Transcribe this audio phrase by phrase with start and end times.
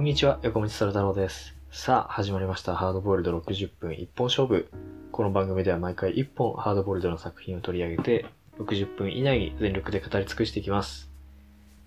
[0.00, 1.54] こんにちは、横道そ太郎です。
[1.70, 2.74] さあ、始まりました。
[2.74, 4.70] ハードボイルド60分一本勝負。
[5.12, 8.24] この番組では毎回1本ハードボイルドの作品を取り上げて、
[8.58, 11.10] 60分以内に全力で語り尽くしていきます。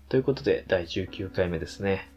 [0.08, 2.08] ということで、第19回目ですね。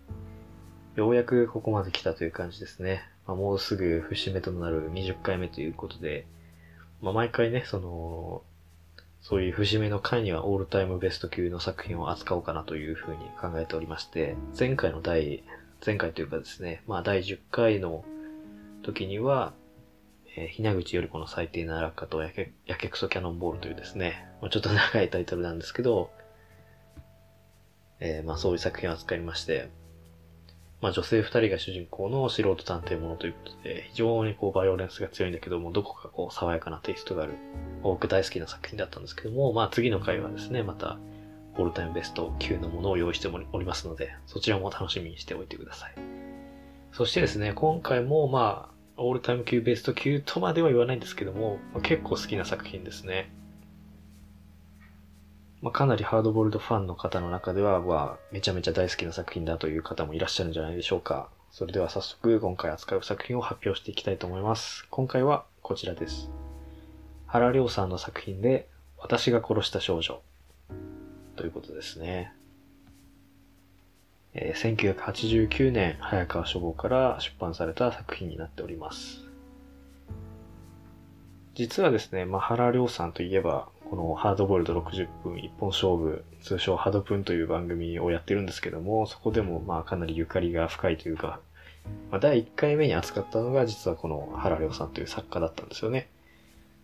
[0.95, 3.01] ようやくここまで来たという感じですね。
[3.25, 6.27] まあ、もうすぐ節目となる20回目ということで、
[7.01, 8.43] まあ、毎回ね、その、
[9.21, 15.43] そういう節目の回にはオールタイムベスト級の作品を扱おうかなというふうに考えておりまして、前回の第、
[15.85, 18.03] 前回というかですね、まあ第10回の
[18.83, 19.53] 時には、
[20.35, 26.11] えー、ひな口よりこの最低な落下とやけ、やけくそキャノンボールというですね、まあ、ちょっと長いタイトルなんですけど、
[27.99, 29.69] えー、まあそういう作品を扱いまして、
[30.81, 37.33] まあ女性二人が主人公の素人探偵ものということで、非常にこうバイオレンスが強いんだけども、どこかこう爽やかなテイストがある、
[37.81, 40.99] 僕大好きな作品だったんですけども、まあ次の回はですね、また、
[41.57, 45.93] オールタイムベスト級のものを用意しておりますので、そちらも楽しみにしておいてください。
[46.91, 53.31] そしてですね、今回もまあ、オールタイム級ベスト級とまでは言わないんですけどもま、結構好きな作品ですね。
[55.61, 61.29] まあ、かなりハードボールドファンの方の中では、まあ、めちゃめちゃ大好きな作品だという方もいらっしゃるんじゃないでしょうか。
[61.51, 64.85] それでは早速今回扱う作品を発表していきたいと思います。
[64.91, 66.29] 今回はこちらです。
[67.25, 70.21] 原良さんの作品で、私が殺した少女。
[71.37, 72.33] ということですね。
[74.33, 79.21] えー、1989年、早川書房から出版された作品になっております。
[81.55, 91.39] 実はですね、まあ、原良さんといえば、このハードボイルド60分一本勝負、通称ハドプンという番組をやってるんですけども、そこでもまあかなりゆかりが深いというか、
[92.11, 96.09] まあ、第1回目に扱ったのが実はこの原良さんという作家だったんですよね。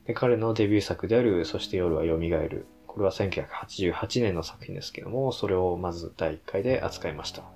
[0.08, 2.66] で、彼のデビュー作である、そして夜は蘇る。
[2.94, 7.42] これは1988年の作品ですけども、それをまず第1回で扱いました。
[7.42, 7.50] ま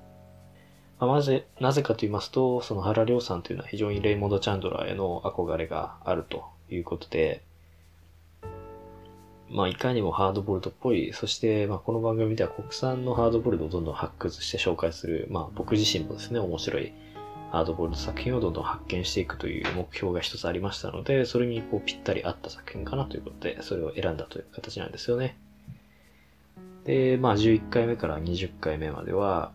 [1.01, 7.43] あ、まず、なぜかと言いますと、その原良さんというのは非常にレイモンド・チャンドラーへの憧れがあるということで、
[9.51, 16.93] まあ、いかにもハードボルトっぽい、そして、まあ、この番組では国産のハードボルトをどんどん発掘して紹介する、まあ、僕自身もですね、面白い
[17.51, 25.37] ハードボルト作品をどんどん発見していくという目標が一つありましたので、それにこうぴったり合った作品かなということで、それを選んだという形なんですよね。
[26.83, 29.51] で、まあ、11回目から20回目までは、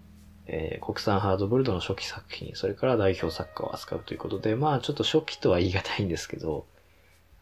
[0.47, 6.67] えー、国産ハードボルトの初期作品、それから代表作家を扱うということで、まあ、ちょっと初期とは言い難いんですけど、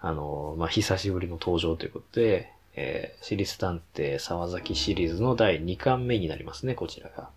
[0.01, 7.31] あの、まあ、久しぶりの登場ということで、えー、私立探偵沢崎シリーズの第2巻目になりますね、こちらが。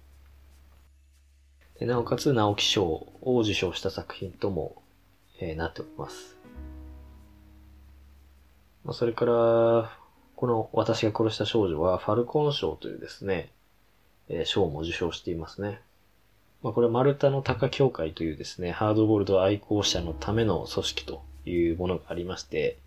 [1.79, 4.81] でなおかつ、直木賞を受賞した作品とも、
[5.39, 6.37] えー、なっております。
[8.85, 9.97] まあ、それから、
[10.35, 13.51] この私が殺した少女は、ファルコン賞というですね、
[14.29, 15.81] えー、賞も受賞していますね。
[16.61, 22.77] まあ、これはマルタの鷹協会というですね、ハードボールド愛好者のための組織というものがありまして、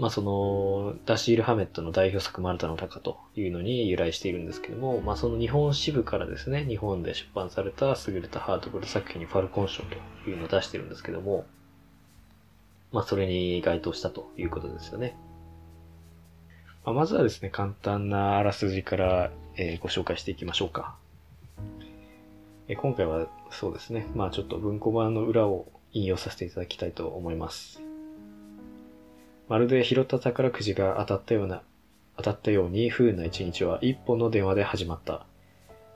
[0.00, 11.44] まあその、ダシール・ハメットの代表作マルタの鷹というのに由来しているんですけども、まあその日本支部からですね、日本で出版された優れたハードボール作品にファルコン賞というのを出してるんですけども、
[12.92, 15.18] まあそれに該当したということですよね。
[16.86, 20.96] まあ、まずはですね、簡単なあらすじから、え、ご紹介していきましょうか。
[22.68, 27.89] え、今回はそうですね、まあちょっと文庫版の裏を引用させていただきたいと思います。
[29.50, 31.62] まるで拾った宝くじが当たったような、
[32.16, 35.26] 当たったように不運な一日は一本の電話で始まった。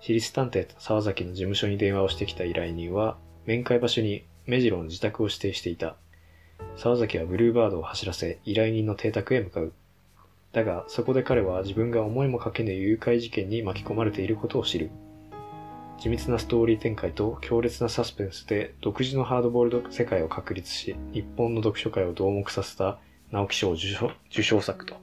[0.01, 3.17] 私立探偵沢崎の事務所に電話をしてきた依頼人は、
[3.47, 5.95] 面会場所に目白の自宅を指定していた。
[6.75, 9.73] 沢崎はブルーバードを走らせ、依頼人の邸宅へ向かう。
[10.53, 14.91] だが、そこで彼は自分が思いもかけぬ誘拐事件に巻き込まれていることを知る。
[16.01, 22.99] 緻密なストーリー展開と強烈なサスペンスで独自のハードボールド世界を確立し、日本の読書界を瞠目させた
[23.35, 24.95] 直木賞受賞受賞作と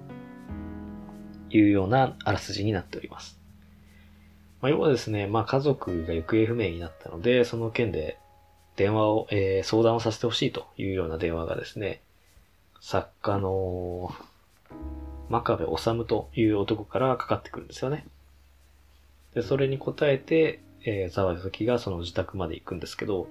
[1.50, 3.38] いうようなあらすじになっております。
[4.62, 8.18] まあ、要はですね、まあ家族が行方不明になったので、その件で
[8.78, 12.02] 電話を、えー、相談をさせてほしいというような電話がですね、
[12.80, 14.14] 作家の
[15.30, 18.08] 真壁治という男からかかってくるんですよね。
[19.34, 23.28] で、それに答えて、えー、沢崎がその自宅まで行くんですけど、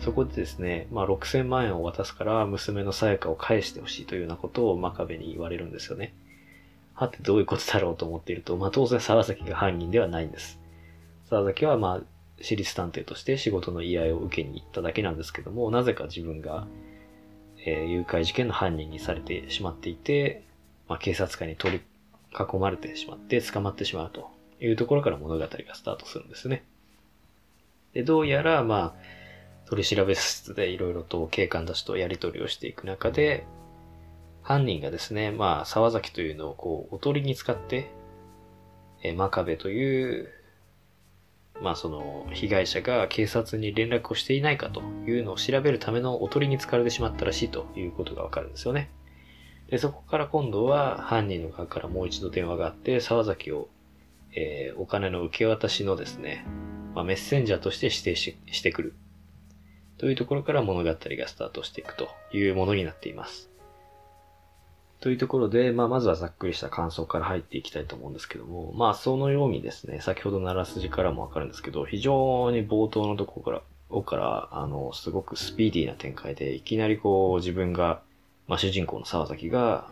[0.00, 6.14] そこでですね、まあ6000万円を渡すから娘のさやかを返してほしいというようなことを真壁に言われるんですよね。
[6.94, 10.60] はてどういうことだろうと思っていると、まあ当然沢崎が犯人ではないんです。
[11.28, 12.00] 沢崎はまあ
[12.40, 16.66] 私立探偵として仕事の依頼を受けに行っただけなんですけども、なぜか自分が、
[17.66, 20.44] えー、誘拐事件の犯人にされてしまっていて、
[20.88, 21.80] まあ警察官に取り
[22.32, 24.30] 囲まれてしまって捕まってしまうと
[24.60, 26.64] いうところから物語がスタートするんですね。
[27.94, 29.17] で、どうやら、まあ、
[29.68, 33.46] 取り調べ室でいろいろと警官たちとやり取りをしていく中で、
[34.42, 37.90] 犯人がですね、まあ、沢崎というのをこう、おとりに使って、
[39.02, 40.32] え真壁という、
[41.60, 48.90] まあその、被害者が警察に連絡をしていないかというのを調べるためのおとりに使われてしまったらしいということがわかるんですよね。
[49.68, 53.68] で、そこから今度は犯人の側からもう一度電話があって、沢崎を、
[54.32, 56.46] えー、お金の受け渡しのですね、
[56.94, 58.94] まあ、メッセンジャーとして指定ししてくる。
[59.98, 60.96] というところから物語が
[61.28, 63.50] スタートしていくというものになっています。
[65.00, 78.02] というところで、まあ、まずはざっくりした感想から入っていきたいと思うんですけども、まあ、そのようにですね、先ほどならすじからもわかるんですけど、非常に冒頭のところからを、から、あの、すごくスピーディーな展開で、いきなりこう、自分が、
[78.48, 79.88] まあ、主人公の沢崎が、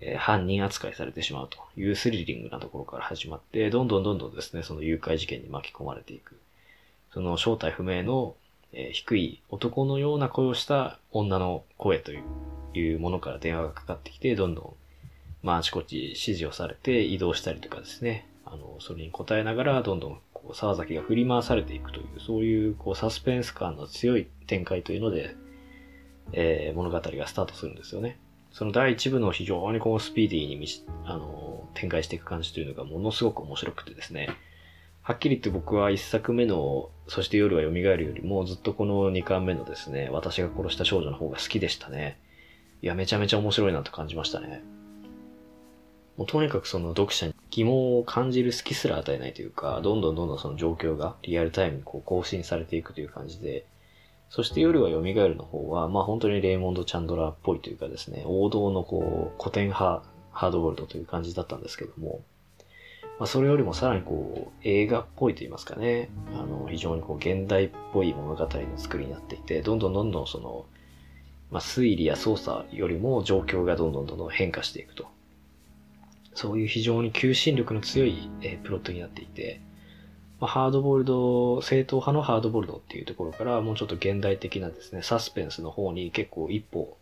[0.00, 6.38] えー、犯人扱いされてしまうというスリリングなところから始まって、どんどんどんどんですね、その誘拐事件に巻き込まれていく。
[7.12, 8.34] その正体不明の、
[8.76, 12.22] えー、低い男のような声をした女の声という
[12.78, 14.74] いうものから電話がかかってきて、どんどん、
[15.42, 25.34] まあ、あちこち指示をされて移動したりとかですね、あの、それに応えながら、どんどん、こう、沢崎が振り回されていくという、そういう、こう、サスペンス感の強い展開というので、
[26.32, 28.18] えー、物語がスタートするんですよね。
[28.52, 34.28] その第一部の非常にこう、スピーディーにみし、あの、展開していく感じというのがものすごく面白くてですね、
[35.06, 42.18] はっきり言って僕は一作目の、そして夜は蘇るよりもずっとこの二巻目のですね、私が殺した少女の方が好きでしたね。
[42.82, 44.64] いや、めちゃめちゃ面白いなと感じましたね。
[46.16, 53.64] もうとにかくその読者に疑問を感じる好きすら与えないというか、どんどんどんどんその状況がリアルタイムにこう更新されていくという感じで、
[54.28, 62.22] そして夜は蘇るの方は、まあ本当にレイモンド・チャンドラーっぽいというかですね、王道のこう古典派ハードボールドという感じだったんですけども、
[63.18, 70.66] まあそれよりもさらにこう映画っぽいと言いますかね、あの非常にこう現代っぽい物語の作りになっていて、どんどんどんどんその
[71.50, 75.06] まあ、推理や操作よりも状況がどんどんどんどん変化していくと。
[76.34, 79.60] そういう非常に求心力の強い、え、プロットになっていて、
[80.38, 86.98] まあ、ハードボールド、正統派のハードボールドっていうところから、もうちょっと現代的なですね、サスペンスの方に結構一歩、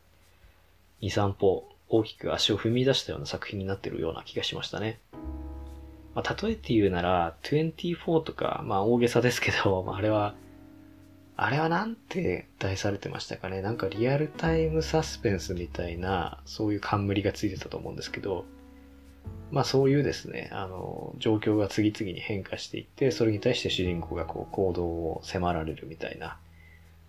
[1.00, 5.00] 二三歩、大きく足を踏み出したような作品になってるような気がしましたね。
[6.14, 10.34] まあ、例えて言うなら、24とか、まあ大げさですけど、 まあ、あれは
[11.36, 18.44] あれはなんて題されてましたかねなんかリアルタイムサスペンスみたいな、そういう冠がついてたと思うんですけど、
[19.50, 26.38] まあそういうですね、あの、状況が次々に変化していって、それに対して主人公がこう行動を迫られるみたいな、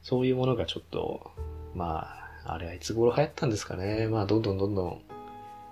[0.02, 1.32] そういうものがちょっと、
[1.76, 2.08] ま
[2.46, 4.08] あ、あれはいつ頃流行ったんですかね。
[4.08, 5.02] まあどんどんどんどん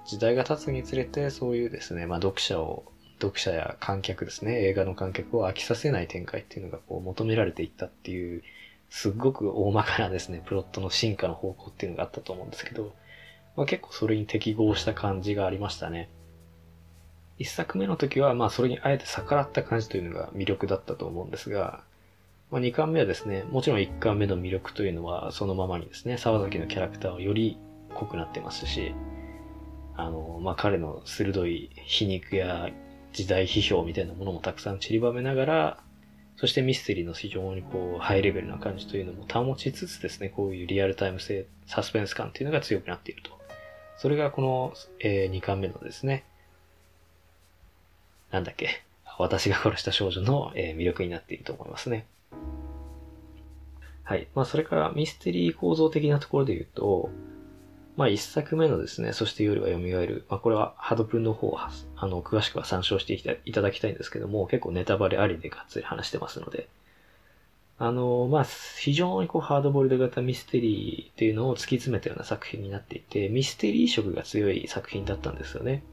[0.06, 2.84] 時代が経つにつれて、そういうですね、まあ読者を
[3.24, 8.44] 読者や観客ですね、映画の観客を飽きさせない展開っていうのがこう求められていったっていう、
[8.90, 12.94] すっごく大まかなですね、プロットの進化の方向っていうのがあったと思うんですけど、
[13.56, 16.10] まあ、結構それに適合した感じがありましたね。
[17.40, 21.82] 一作目の時は、まあそれにあえて逆らった感じというのが魅力だったと思うんですが、
[22.52, 27.58] まあ、2巻目はですね、もちろん1巻目の魅力というのはそのままにですね、沢崎のキャラクターをより
[27.96, 28.94] 濃くなってますし、
[29.96, 32.70] あの、まあ、彼の鋭い皮肉や
[33.14, 35.84] 時代批評みたいなものもたくさん散りばめながら、
[36.36, 43.40] そしてミステリーの非常にこう、ハイレベルな感じというのも保ちつつですね、こういうリアルタイム性、サスペンス感っていうのが強くなっていると。
[43.98, 46.26] それがこの、えー、2巻目のですね、
[48.32, 48.84] なんだっけ、
[49.20, 52.08] 私が殺した少女の、えー、魅力になっていると思いますね。
[54.04, 54.28] はい。
[54.36, 57.10] まあ、それからミステリー構造的なところで言うと、
[57.96, 60.26] まあ一作目のですね、そして夜は蘇る。
[60.30, 61.72] まあこれはハドプンの方をあ
[62.08, 66.68] の、詳しくは参照していただきたいんですけども、結構ネタバレありでがっつり話してますので、
[67.78, 68.46] あの、まあ
[68.80, 75.84] 非常にこうハードボールド型ミステリーっていうのを突き詰めたような作品になっていて、ミステリー色が強い作品だったんですよね。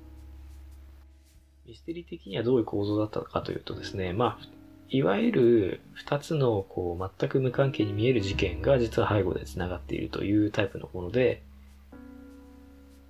[1.67, 4.47] ミステリー的にはどういう構造だったかというとですね、まあ、
[4.89, 11.43] いわゆる二つのこう全く無関係に見える事件が実は背後で繋がっているというタイプのもので、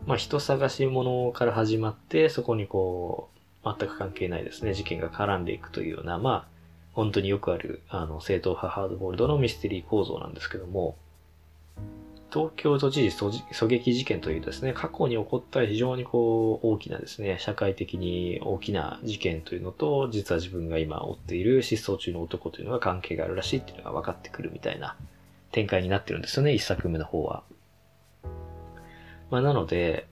[0.06, 6.60] まあ人探し物から始まって、そこにこう、全く関係ないですね、事件が絡んでいくというような、まあ、
[6.92, 10.96] 本当によくある、あの、正統派ハードボールドのミステリー構造なんですけども、
[12.32, 24.96] 東京都知事狙撃事件というですね、過去に起こった非常にこう、大きなですね、社会的に大きな事件というのと、実は自分が今追っている失踪中の男というのが関係があるらしいっていうのが分かってくるみたいな
[25.50, 27.42] 展開になってるんですよね、一作目の方は。
[29.30, 30.06] まあ、なので、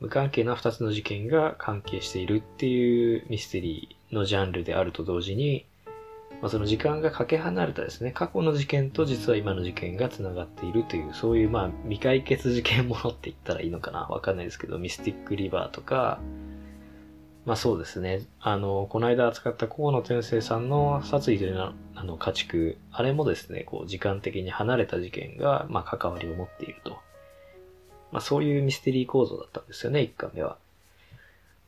[0.00, 5.66] 無関係な二つの事件が関係しているっていうミステリーのジャンルであると同時に、
[6.40, 16.18] まあ、その時間がかけ離れたですね、過去の事件と実は今の事件が繋がっているという、そういうまあ未解決事件ものって言ったらいいのかなわかんないですけど、ミスティックリバーとか、
[17.44, 18.22] まあそうですね。
[18.40, 26.98] あの、この間扱った河野天生さんの殺意というのあの家畜、あれもですね、こう時間的に離れた事件が、まあ関わりを持っていると。
[28.12, 30.56] まあそういうミステリー構造だったんですよね、一巻目は。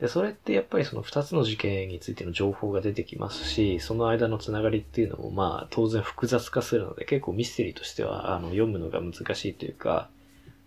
[0.01, 10.09] で、それってやっぱりその二つの事件についての情報が出てきますし、その間のつながりっていうのもまあ当然複雑化するので結構ミステリーとしてはあの読むのが難しいというか、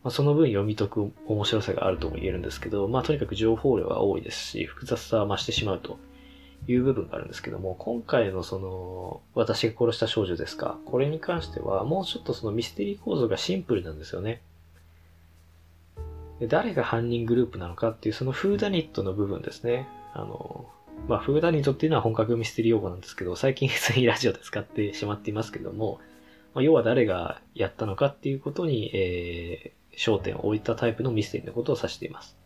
[0.05, 5.99] まあ、その分読み解く面白さがあるとも言えるんですけど、まあとにかく情報量は多いですし、複雑さは増してしまうと
[6.67, 14.41] いう部分があるんですけども、今回のその、私が殺した少女ですか、これに関してはもうちょっとそのミステリー構造がシンプルなんですよね。
[16.39, 19.87] で誰が犯人グループなのかっていうそのフーダニットの部分ですね。
[20.13, 20.65] あの、
[21.07, 25.99] まあ、フーダニットっていうのは本格ミステリー用語なんですけど、最近普通にラジオで使ってしまっていますけども、
[26.53, 32.37] まあ、要は誰がやったのかっていうことに、えー、焦点を置いたタイプのミステリーのことを指しています。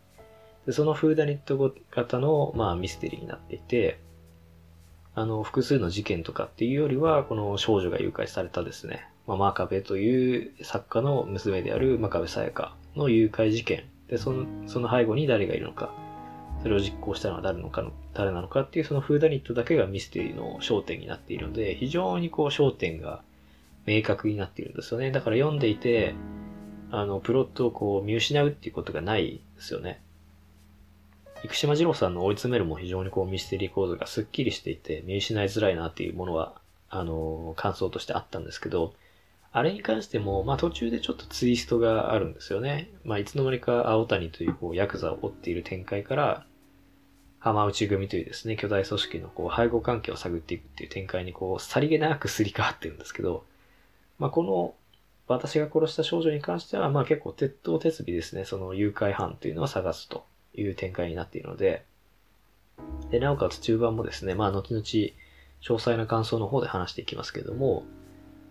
[0.66, 3.98] でそのフーダニット型の、まあ、ミステリーになっていて、
[5.14, 13.84] あの、複数の事件とかっていうよりは、この少女が誘拐されたですね、まあ、マーカベという作家の娘である真壁さやかの誘拐事件。
[14.08, 15.92] で、その、その背後に誰がいるのか。
[16.62, 23.22] それを実行したのは誰のかの、誰なのかっていうそのフーダニットだけがミステリーの焦点になっているので、非常にこう焦点が
[23.86, 25.10] 明確になっているんですよね。
[25.10, 26.14] だから読んでいて、
[26.90, 30.02] あの、プロットをこう見失うっていうことがないですよね。
[31.48, 38.92] 生島二郎さんの追い詰めるも非常にこうミステリー構造がスッキリしていて見失いづらいなっていうものは、あの、感想としてあったんですけど、
[39.52, 42.90] あれに関しても、まあ途中でちょっとツイストがあるんですよね。
[43.04, 46.46] まあいつの間にか青谷というこうヤクザを追っている展開から、
[47.40, 53.44] 浜内組というですね、巨大組織のこう背後関係を探っていくっていう展開にこう、さりげなくすり替わってるんですけど、
[54.18, 54.74] まあこの
[55.26, 61.84] 私が殺した少女に関しては、まあ結構鉄頭鉄尾ですね、その誘拐犯というのを探すという展開になっているので、
[63.10, 65.12] で、なおかつ中盤もですね、まあ後々詳
[65.62, 67.84] 細な感想の方で話していきますけども、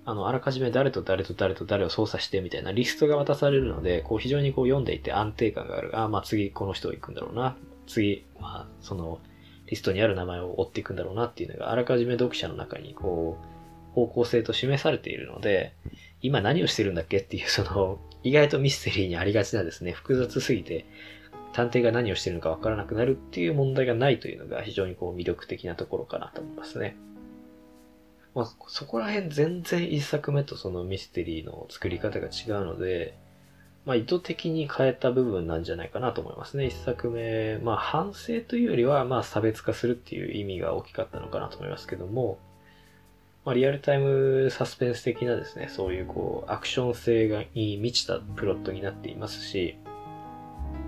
[0.10, 6.00] あの、あらかじめ誰と誰と誰と誰を操作してみたいなリストが渡されるので、こう非常にこう読んでいて安定感がある。
[6.00, 7.56] あ、まあ次この人行くんだろうな。
[7.86, 9.20] 次、まあその
[9.68, 15.74] リストにある名前を追っていくんだろうなっていうのがあらかじめ読者の中にこう方向性と示されているので、
[16.24, 20.88] 今何をしてるんだっけっていうその意外とミステリーにありがちなですね、複雑すぎて
[21.54, 26.96] 探偵が何をしてるのかわからなくなるっていう問題がないというのが非常にこう魅力的なところかなと思いますね。
[28.36, 33.18] まあ、そこら辺全然一作目とそのミステリーの作り方が違うので、
[33.86, 36.68] まあ、意図的に変えた部分なんじゃないかなと思いますね。
[36.68, 42.40] 一作目、まあ、反省というよりは、ま、差別化するっていう意味が大きかったのかなと思いますけども、
[43.46, 49.76] まあ、リアルタイムサスペンス的なですね、そういうこう、アクション性がに満ちたプロットになっていますし、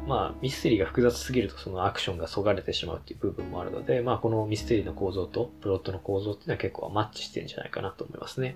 [0.08, 8.56] まあ、ミステリーが複雑すぎるとそのアクションがそがれてしまうっていう部分もあるので、まあ、このミステリーの構造とプロットの構造っていうのは結構マッチしてるんじゃないかなと思いますね。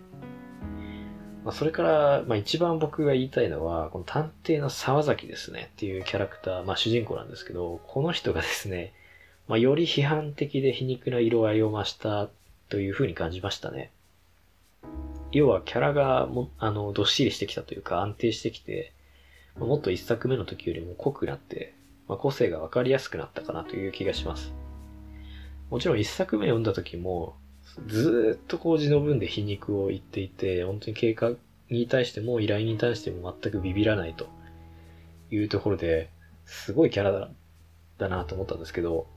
[1.46, 8.94] まあ、それから、まあ、一番僕が言いたいのは、この探偵の沢崎ですねっていうキャラクター、まあ、主人公なんですけど、この人がですね、
[9.48, 12.30] まあ、より批判的で皮肉な色合いを増した
[12.70, 13.92] という風に感じましたね。
[15.32, 18.92] 要はキャラがも、あの、どっしりしてきたというか安定してきて、
[19.58, 21.76] もっと一作目の時よりも濃くなって、
[22.08, 24.54] まあ、個性がわかりやすくなったかなという気がします。
[25.70, 27.36] もちろん一作目読んだ時も、
[27.88, 31.32] ずっとこう字の文で皮肉を言っていて、本当に経過
[31.70, 34.28] に対しても依頼に対しても全くビビらないと
[35.32, 36.10] いうところで、
[36.46, 37.30] すごいキャラだ
[37.98, 39.08] だなと思ったんですけど、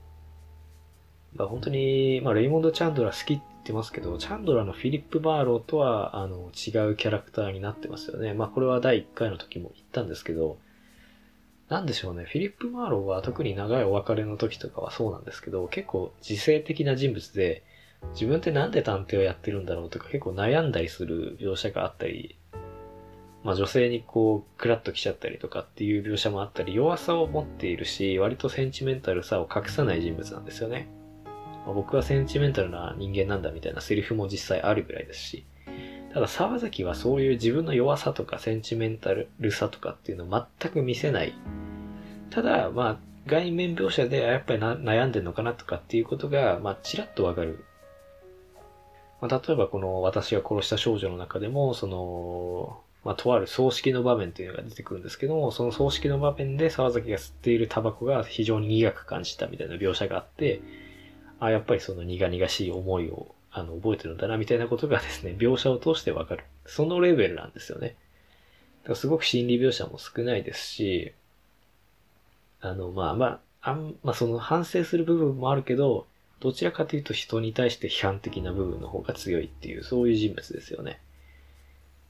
[1.35, 8.33] まあ、本当に、まあ、レイモンド・チャンドラ好きってますけど、チャンドラーのフィリップ・バーローとは、あの、違うキャラクターになってますよね。
[8.33, 10.57] まあ、これは第1回の時も言ったんですけど、
[11.69, 12.23] なんでしょうね。
[12.23, 17.63] フィリップ・バーローは特に長いお別れの時とかはそうなんですけど、結構自制的な人物で、
[18.13, 22.37] 自分ってなんで探偵をやってるんだろうとか結構悩んだりする描写があったり、
[23.43, 30.89] まあ女性にこう、クラッと来ちゃったりとかっていう描写もあったり、弱さを持っているし、割とセンチメンタルさを隠さない人物なんですよね。
[31.69, 35.45] まあ、僕はセンチメンタルな人間なんだみたいなセリフも実際あるぐらいですし、
[36.11, 41.33] ただ沢崎はそういう自分の弱さとかセンチメンタルさとかっていうのを全く見せない。
[42.31, 42.97] ただ、まあ、
[43.27, 47.63] 外面描写でやっぱり悩んでるのかなとかっていうことが、まあ、ちらっとわかる。
[49.21, 60.61] まあ、例えばこの私が殺した少女の中でも、その、まあ、とある葬式の場面っていうのが出てくるんですけども、その葬式の場面で沢崎が吸っているタバコが非常に苦く感じたみたいな描写があって、
[61.39, 66.43] あやっぱりその苦々しい思いをあの、覚えてるんだな、みたいなことがですね、描写を通してわかる。
[66.65, 67.95] そのレベルなんですよね。
[68.83, 71.13] だからすごく心理描写も少ないですし、
[72.61, 73.25] あの、まあま
[73.61, 76.05] あ、あん、まあその反省する部分もあるけど、
[76.39, 81.01] どちらかというと人に対して批判的な部分の方が強いっていう、そういう人物ですよね。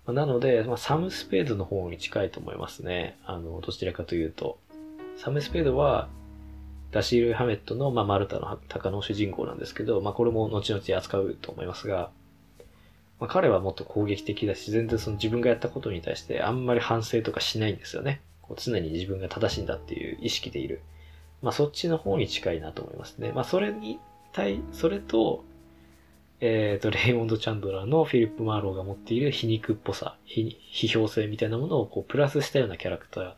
[0.05, 3.17] まあ、なので、まあ、サム・スペードの方に近いと思いますね。
[3.25, 4.59] あの、どちらかというと。
[5.17, 6.09] サム・スペードは、
[6.91, 12.09] ダシール・ハメットの、まあ、マルタの鷹の主人公なんですけど、まあ、これも後々扱うと思いますが、
[13.19, 18.21] まあ、彼はもっと攻撃的だし、全然その自分がやったことに対してあんまり反省とかしないんですよね。
[18.41, 20.81] こう常に自分が正しいんだっていう意識でいる。
[21.41, 23.31] まあ、そっちの方に近いなと思いますね。
[23.33, 23.99] まあ、それに
[24.33, 25.43] 対、それと、
[26.41, 33.33] えっ、ー、と、レイモンド・チャンドラーのフィリップ・マーローが持っている皮肉っぽさ、批評性みたいなものをこうプラスしたようなキャラクター、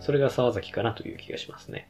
[0.00, 1.88] それが沢崎かなという気がしますね。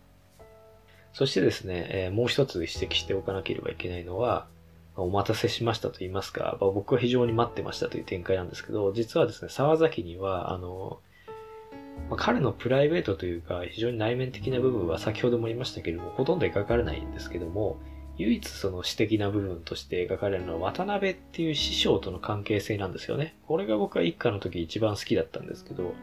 [1.13, 4.47] そしてですね、えー、もう一つ指摘しておかなければいけないのは、
[4.95, 11.01] お待たせしましたと言いますか、まあ、僕は非常に待ってましたという展開なんですけど、実はですね、沢崎には、あの、
[12.11, 17.79] まあ、彼のプライベートというか、非常に内面的な部分は先ほども言いましたけれども、ほとんど描かれないんですけども、
[18.19, 23.37] 唯一その私的な部分として描かれるのは渡辺っていう師匠との関係性なんですよね。
[23.47, 25.95] これが僕は一家の時一番好きだったんですけど、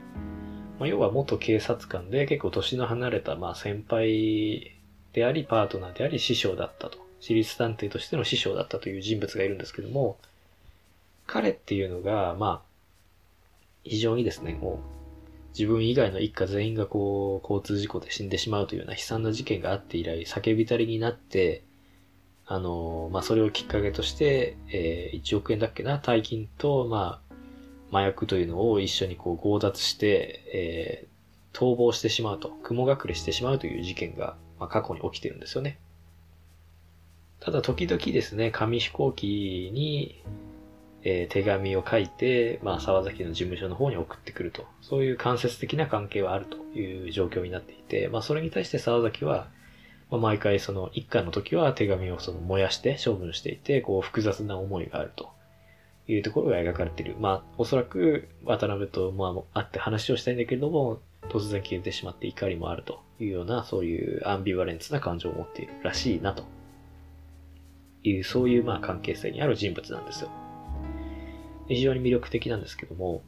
[0.80, 4.79] まあ、要は元警察官で結構年の離れたまあ先輩
[5.14, 7.00] でありパートナーであり師匠だったと。
[7.20, 10.18] 私立探偵としての師匠だったという人物がいるんですけども、
[11.28, 12.70] 彼っていうのが、まあ、
[13.84, 14.78] 非常にですね、もう
[15.58, 21.64] 自分以外の一家全員がこう、交通事故で死んでしまうというような悲惨な事件があって以来、叫びたりになって、
[22.46, 27.36] あの、まあ、それをきっかけとして、えー、1億円だっけな、大金と、まあ、
[27.92, 35.80] 麻薬というのを一緒にこう強奪して、えー、逃亡してしまうと、雲隠れしてしまうという事件が、まあ、過去に起きてるんですよね。
[37.40, 40.22] ただ時々ですね、紙飛行機に、
[41.04, 44.66] えー、手紙を書いて、まあ、沢崎の事務所の方に送ってくると。
[44.82, 49.48] そういう間接的な関係はあるという状況になっていて、まあ、それに対して沢崎は、
[50.12, 55.30] まあ、毎回その一家の時は手紙をその燃やして処分していて、こう複雑な思いがあると
[56.08, 57.16] いうところが描かれている。
[57.18, 66.44] まあ、おそらく渡辺とまあ会って話をしたいんだけれども、突然消えてしまって怒りもあるというような、そういうアンビバレンスな感情を持っているらしいなと
[68.04, 70.30] いう、そういうまあ関係性にある人物なんですよ。
[71.68, 73.22] 非常に魅力的なんですけども、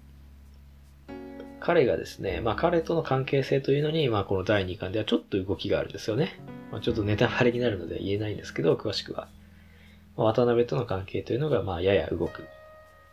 [1.60, 6.40] 彼がですね、まあ彼との関係性というのに、まあこの第2巻ではちょっと動きがあるんですよね。
[6.72, 9.28] まあちょっとネタバレになるので言えないんですけど、詳しくは。
[10.18, 12.48] まあ、渡辺との関係というのが、まあやや動く。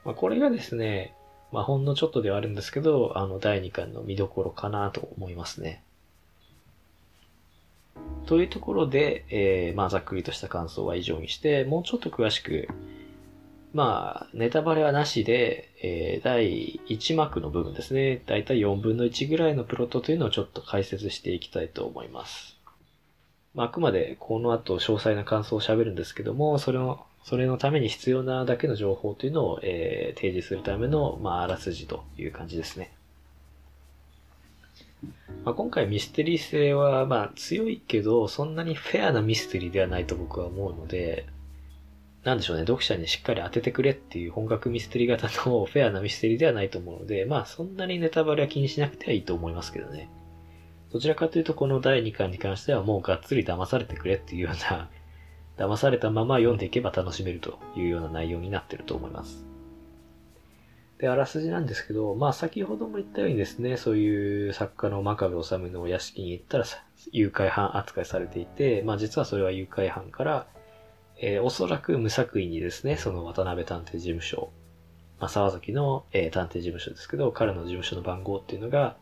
[0.05, 1.15] まあこれがですね、
[1.53, 5.85] まあほんのちょっとではあるんですけど、あの第2巻の見どころかなと思いますね。
[8.29, 12.69] というところで、えー、まあざっくりとした感想は以上にして、もうちょっと詳しく、
[13.73, 18.23] まあ、ネタバレはなしで、えー、第1幕の部分ですね。
[18.27, 22.59] だいたい4分の1ぐらいのプロットというのをちょっと解説していきたいと思います。
[23.55, 32.98] まあ、あくまでこの後詳細な感想を喋るんですけども、それの、それのために必要なだけの情報というのを、えー、提示するための、まあ、あらすじという感じですね。
[35.45, 41.27] まあ、今回ミステリー性は、まあ、強いけど、そんなにフェアなミステリーではないと僕は思うので、
[42.25, 50.11] なんでしょうね、読者にしっかり当ててくれっていう本格ミステリー型の フェアなミステリーではないと思うので、まあそんなにネタバレは気にしなくてはいいと思いますけどね。
[50.93, 54.91] どちらかというとこの第2巻に関してはもうがっつり騙されてくれっていうような、
[55.57, 59.48] 騙されたまま読んでいけば楽しめるというような内容になってると思います。
[60.99, 66.65] で、あらすじなんですけど、まあ先ほども言ったようにですね、そういう作家の真壁治のお屋敷に行ったら
[67.13, 70.47] 誘拐犯扱いされていて、まあ実はそれは誘拐犯から
[71.21, 74.51] えー、おそらく無作為にですね、その渡辺探偵事務所、
[75.19, 78.97] まあ、沢崎の、えー、探偵事務所ですけど、彼の事務所の番号っていうのが、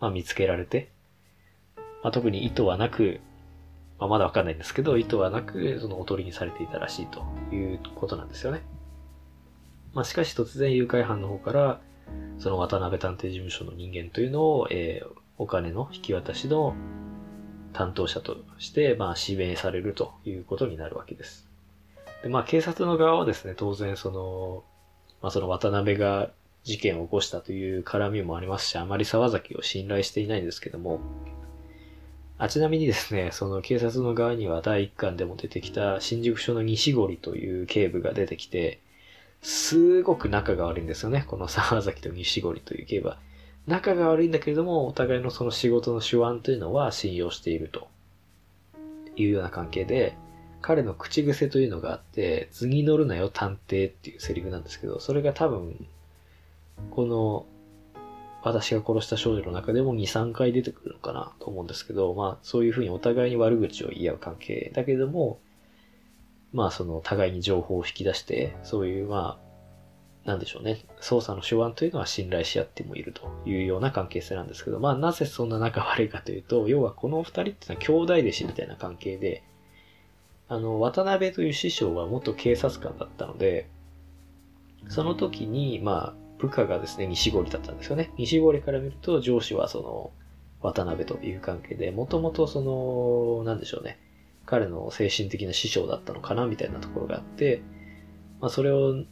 [0.00, 0.90] まあ、見つけられて、
[2.02, 3.20] まあ、特に意図はなく、
[3.98, 7.22] まあ、まだわかんないんですけど、意図はなく、そのおとりにされていたらしいと
[7.54, 8.62] いうことなんですよね。
[9.94, 11.80] まあ、しかし突然誘拐犯の方から、
[12.38, 16.74] その渡辺探偵事務所の人間というのを、えー、お金の引き渡しの
[17.72, 21.48] 担当者として、まあ、指名されるということになるわけです。
[22.22, 24.64] で、まあ、警察の側はですね、当然その、
[25.20, 26.30] まあ、その渡辺が
[26.64, 31.00] 事件を起こしたという絡みもありますし、あまり沢崎を信頼していないんですけども、
[32.38, 38.80] あちなみにですね、その警察の側には第一巻でも出てきた新宿署の西堀という警部が出てきて、
[39.42, 41.24] すごく仲が悪いんですよね。
[41.26, 43.18] この沢崎と西堀という警部は。
[43.66, 47.88] 仲が悪いんだけれども、お互いのその仕事の手腕というのは信用していると
[49.16, 50.16] いうような関係で、
[50.60, 55.86] 彼の口癖というのがあって、図に乗るなよ探偵っていうセリフなんですけど、それが多分、
[56.90, 57.46] この、
[58.44, 65.38] 私が殺した少女の中でも2、3回出てくるのかなと思うんですけど、まあそういうふうにお互いに悪口を言い合う関係だけども、
[66.52, 69.38] まあその互いに情報を引き出して、そういうま
[70.24, 70.84] あ、なんでしょうね。
[71.00, 79.42] 捜査の手腕というのは信頼し合ってもいるというような関係性なんですけど、まあなぜそんな仲悪いかというと、要はこの二人ってのは兄弟弟子みたいな関係で、
[80.48, 83.68] あの、渡辺という師匠は元警察官だったので、
[84.88, 88.12] その時に、まあ、部下がですね、西堀だったんですよね。
[88.18, 90.10] 西堀から見ると上司はその、
[90.60, 93.98] 渡辺という関係で、もともとその、なんでしょうね。
[94.46, 97.62] 彼の精神的な師匠だったのかなみたいなところがあって、
[98.40, 99.04] まあそれを、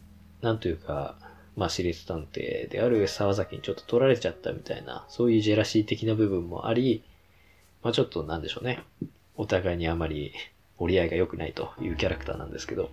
[0.43, 1.17] なんというか、
[1.57, 7.05] まあ私立探偵である沢崎にちょっと取られちゃったみたいな、そういうジェラシー的な部分もあり、
[7.83, 8.83] まあちょっとなんでしょうね。
[9.37, 10.33] お互いにあまり
[10.79, 12.91] 折り合いが良くないというキャラクターなんですけど、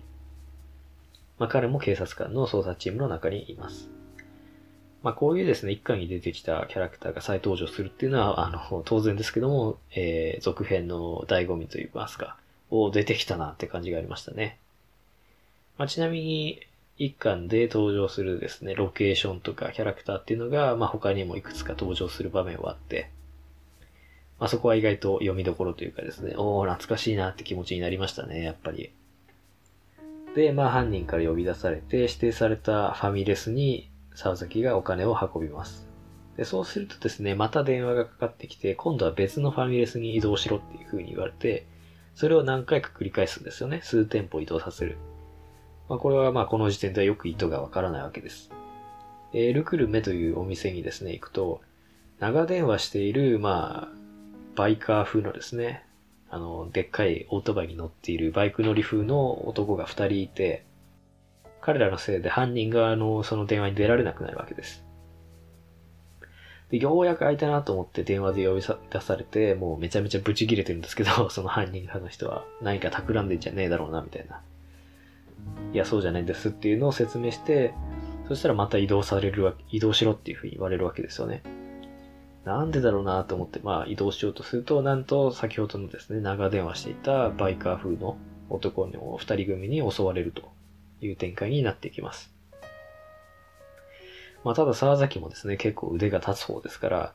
[1.38, 3.97] まあ彼も警察官の捜査チームの中にいます。
[5.08, 12.36] まあこういうですね、一巻に出てきたキャラクターが再登場するっていうのは、あの、 当然ですけども、えー、続編の醍醐味といいますか、
[12.70, 14.58] を出てきたなって感じがありましたね。
[15.78, 16.60] まあちなみに、
[16.98, 23.08] 一巻で登場するですね、ロケーションとかキャラクターっていうのが、まあ他にもいくつか登場する場面はあって、
[24.38, 28.90] まあそこは意外と読みどころというかですね、おー、懐かしいなって気持ちになりましたね、やっぱり。
[30.34, 33.87] で、まあ犯人から呼び出されて指定されたファミレスに
[34.18, 35.86] 沢崎がお金を運びます。
[36.36, 41.68] で、そうするとですね、また電話がかかってきて、今度は別のファミレスに移動しろっていう風に言われて、
[42.16, 43.80] それを何回か繰り返すんですよね。
[43.84, 44.98] 数店舗移動させる。
[45.88, 48.50] まあ、これはまあこの時点ではよく意図がわからないわけです。
[49.32, 51.60] え、ルクルメというお店にですね、行くと、
[52.18, 53.96] 長電話している、まあ、
[54.56, 55.84] バイカー風のですね、
[56.28, 60.64] あの、でっかいオートバイに乗っているバイク乗り風の男が二人いて、
[61.68, 64.86] 彼らのせいで犯人があの、その電話に出られなくなるわけです。
[66.70, 74.40] で、ようやく開いたなと思って電話で呼び出されて、もうめちゃめちゃブチ切れてるんですけど、 その犯人派の人は何か企んでんじゃねえだろうな、みたいな。
[75.74, 77.74] いや、そうじゃないんですっていうのを説明して、
[78.28, 81.42] そしたらまた移動されるわけ、移動しろっていうふうに言われるわけですよね。
[82.46, 88.16] なんでだろうなと思って、まあ移動しようとすると、なんと先ほどのですね、長電話していたバイカー風の
[88.48, 90.56] 男の二人組に襲われると
[91.00, 92.30] いう展開になっていきます。
[94.44, 97.12] まあ、ただ沢崎もですね、結構腕が立つ方ですから、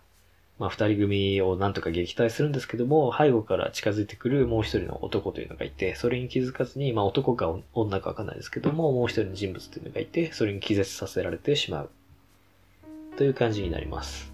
[0.59, 11.89] まあ、二人組をなんとか撃退するんですけども、背後から近づいてくるもう一人の男というのがいて、それに気づかずに、まあ、男か女かわかんないですけども、もう一人の人物というのがいて、それに気絶させられてしまう。
[13.17, 14.31] という感じになります。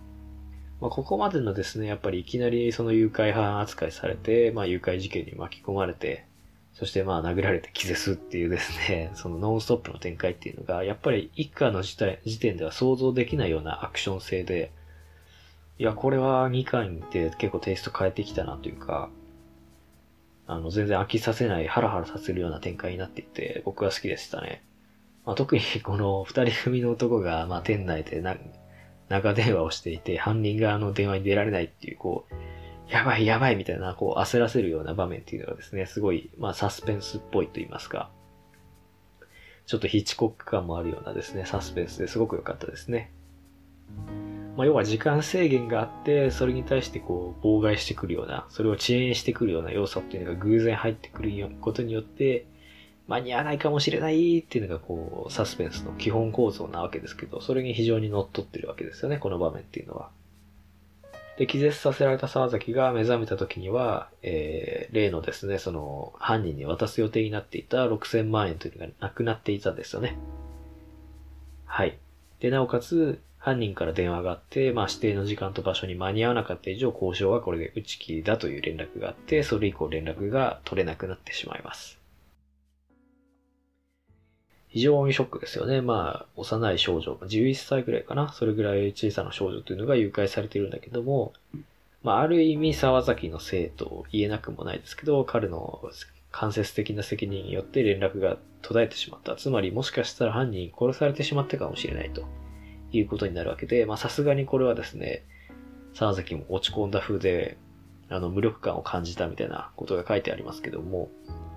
[0.81, 6.25] まあ、ここまでのですね、やっぱりいきなりその誘拐犯扱いされて、まあ、誘拐事件に巻き込まれて、
[6.73, 11.97] そしてまあ殴られて気絶すっていうですね、 そのノンストップの展開っていうのが、やっぱり一家の時
[12.39, 14.71] 点では想像できないようなアクション性で、
[15.77, 19.09] いや、これは2巻で結構テイスト変えてきたなというか、
[20.45, 24.63] あの、全然飽きさせない、ハラハラさせるような展開になっていて、僕は好きでしたね。
[25.25, 28.35] まあ、特にこの二人組の男が、まあ、店内でな、
[29.09, 32.33] 長電話をしていて、犯人があの電話に出られないっていう、こう、
[32.89, 38.09] やばいやばいみたいな、こう焦らせるような場面っていうのがですね、すごい、まあサスペンスっぽいと言いますか、
[39.67, 43.11] ちょっとヒッチコック感もあるようなですね、サスペンスですごく良かったですね。
[44.57, 52.47] まあ要は時間制限があって、それに対してこう妨害してくるような、それを遅延してくるような要素っていうのが偶然入ってくることによって、
[53.07, 60.09] 間に合わないかもしれないっていうのがこう、サスペンスの基本構造なわけですけど、それに非常に乗っ取ってるわけですよね、この場面っていうのは。
[61.39, 70.17] で、気絶させられた沢崎が目覚めた時には、えー、例のですね、その、犯人に渡す予定になっていた6000万円というのがなくなっていたんですよね。
[71.65, 71.97] はい。
[72.41, 81.98] で、なおかつ、犯人から電話があって、まあ指定の時間と場所に間に合わなかった以上、交渉はこれで打ち切りだという連絡があって、それ以降連絡が取れなくなってしまいます。
[84.69, 85.81] 非常にショックですよね。
[85.81, 88.31] まあ、幼い少女、11歳ぐらいかな。
[88.31, 91.33] それぐらい小さな少女というのが誘拐されているんだけども、
[92.03, 95.81] まあ、ある意味沢崎のせいと言えなくもないですけど、彼の
[96.31, 99.35] 間接的な責任によって連絡が途絶えてしまった。
[99.35, 102.25] つまり、もしかしたら犯人殺されてしまったかもしれないと
[102.91, 105.23] いうことになるわけで、まあ、さすがにこれはですね、
[105.95, 107.57] 沢崎も落ち込んだ風で、
[108.09, 111.09] あの、無力感を感じたみたいなことが書いてありますけども、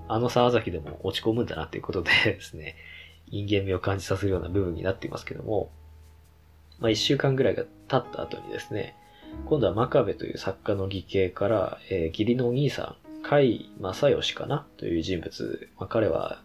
[0.09, 2.77] あの沢崎でも落ち込むんだなっていうことでですね、
[3.29, 5.71] 人間味を感じさせるような部分になっていますけども、
[6.81, 8.97] まあ一週間ぐらいが経った後にですね、
[9.47, 15.69] 今度は真壁という作家の義兄から、えー、義理のお兄さん甲斐正義かなという人物。
[15.79, 16.43] まあ、彼は、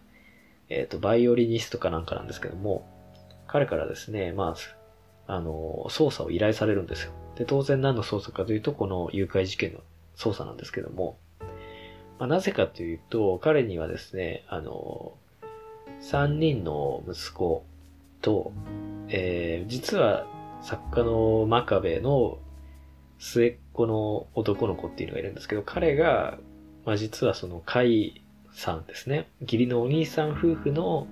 [0.68, 2.88] えっ、と、バイオリニストかなんかなんですけども、
[3.46, 4.54] 彼からですね、ま
[5.26, 7.12] あ、あの、捜査を依頼されるんですよ。
[7.36, 9.80] で、当然何の捜査かというと、この誘拐事件の
[10.16, 11.18] 捜査なんですけども、
[12.18, 15.14] まあ、なぜかというと、彼にはですね、あの、
[16.00, 17.64] 3人の息子
[18.20, 18.52] と、
[19.08, 20.26] えー、実は
[20.62, 22.38] 作家の真壁の
[23.18, 26.38] 末っ子の男の子っていうのがいるんですけど、彼が、
[26.84, 29.28] まあ、実はその海さんですね。
[29.40, 31.06] 義理のお兄さん夫婦の、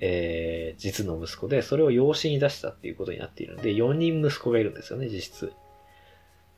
[0.00, 5.52] えー、実の息子で、それを養子に出したっていうことになっているので、4人息子がいるんですよね、実質。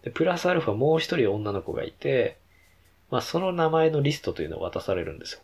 [0.03, 2.39] で、プラスアルファもう一人女の子がいて、
[3.11, 5.41] まあ、その名前のリストというのを渡されるんですよ。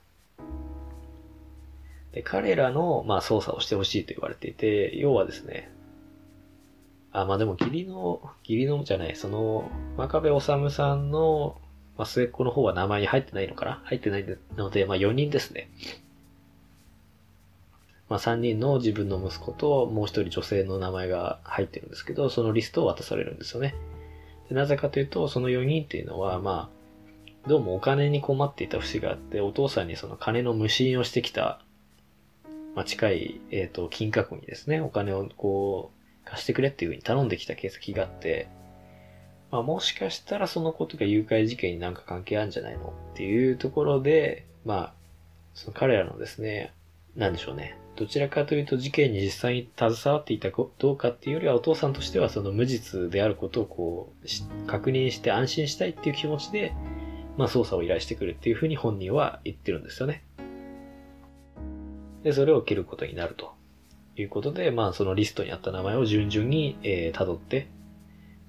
[2.12, 5.70] で、彼らの、まあ、操作をしてほしいと言われていて、要はですね、
[7.12, 11.58] あ、まあでも、義理の、義理のじゃない、その、真壁治さんの、
[11.96, 13.82] まあ、末っ子の方は名前に入ってないのかな？
[13.84, 14.24] 入ってない
[14.56, 15.68] ので、まあ4人ですね。
[18.08, 23.74] まあ3人の自分の息子ともう一人女性の名前が入ってるんですけど、そのリストを渡されるんですよね。
[24.48, 26.70] でなぜかというと、その4人っていうのは、ま
[27.44, 31.60] あ、どうもお金に困っていた節があって、お父さんにその金の無心をしてきた、
[32.74, 38.48] まあ、近い、えっ、ー、と、金閣にですね、お金をこう、貸してくれっていう風に頼んできた形跡があって、
[39.50, 44.92] まあもしかしたらそのことが誘拐事件になんか関係あるんじゃないのっていうところで、まあ、
[45.54, 46.72] その彼らのですね、
[47.16, 47.76] なんでしょうね。
[47.94, 56.72] どちらかというと事件に実際に携わっていたかどうかっていうよりはお父さんとしてはその無実であることをこう、確認して安心したいっていう気持ちで、
[57.36, 60.22] まあ捜査を依頼してくるっていうふうに本人は言ってるんですよね。
[62.22, 63.52] で、それを切ることになると。
[64.16, 67.68] いうことで、まあそのリストにあった名前を順々に、えー、辿って、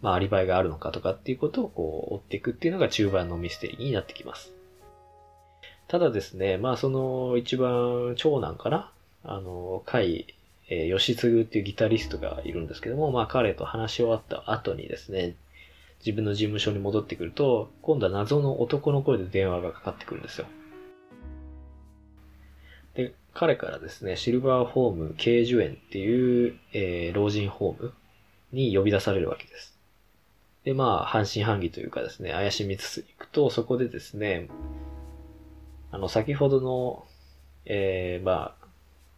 [0.02, 4.54] まあアリバイがあるのかとかっていうことをこう追っていくっていうのが中盤のミステリーになってきます。
[5.88, 8.92] ただですね、まあその一番長男かな
[9.24, 10.26] あの、甲斐、
[10.70, 15.36] えー、吉継っていうギタリストがいるんですけども、まあ彼と話し終わった後にですね、
[16.06, 20.48] 自分の事務所に戻ってくると、今度は謎の男の声で電話がかかってくるんですよ。
[22.96, 27.94] で、彼からですね、シルバーホーム慶寿園っていう、えー、老人ホーム
[28.52, 29.78] に呼び出されるわけです。
[30.64, 34.48] で、まあ、半信半疑というかですね、怪しみつつ行くと、そこでですね、
[35.92, 37.06] あの、先ほどの、
[37.66, 38.66] えー、まあ、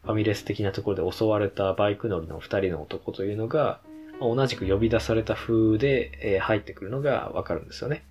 [0.04, 3.82] ファミレス的なところで襲われたバイク乗りの二人の男というのが、
[4.20, 8.06] ま、同じく呼び出された風で、えー、入ってくるのがわかるんですよね。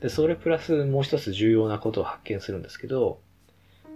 [0.00, 3.20] で、それプラスもう一つ重要なことを発見するんですけど、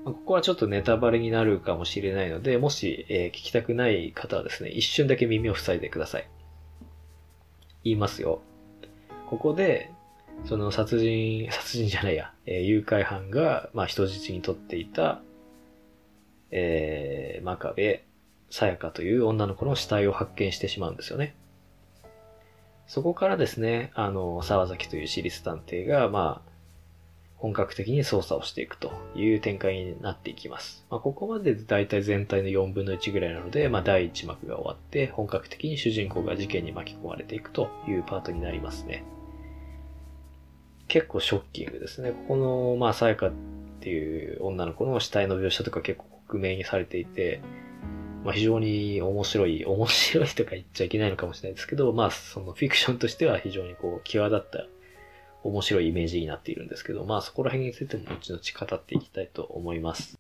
[0.05, 6.29] ここはちょっとネタバレになるかもしれないので、もし、えー、聞きたくない方はですね、一瞬だけ耳を塞いでください。
[7.85, 8.41] 言いますよ。
[9.27, 9.91] ここで、
[10.45, 15.21] その殺人、殺人じゃないや、えー、誘拐犯が、まあ、人質にとっていた、
[16.51, 18.05] えー、真壁
[18.51, 21.35] さやかという女の子の死体を発見してしまうんですよね。
[22.87, 26.51] そこからですね、あの、沢崎という私立探偵が、まあ、
[27.39, 30.85] 本格的に操作をしていくという展開になっていきます。
[30.91, 39.05] まあ、ここまでだいたい全体の4分の1ぐらいなので、まあ、第1幕が終わって、本格的に主人公が事件に巻き込まれていくというパートになりますね。
[40.89, 42.11] 結構ショッキングですね。
[42.11, 43.33] ここの、まあ、さやかっ
[43.81, 47.41] ていう女の子の死体の描写とか結構克明にされていて、
[48.25, 54.67] まあ、非常に面白い、面白いとか言っちゃいけないのかもしれないですけど、まあ、そのフィクションとしては非常にこう、際立った
[55.43, 60.19] 面白いイメージになっているんですけど、まあそこら辺についても後々語っていきたいと思います。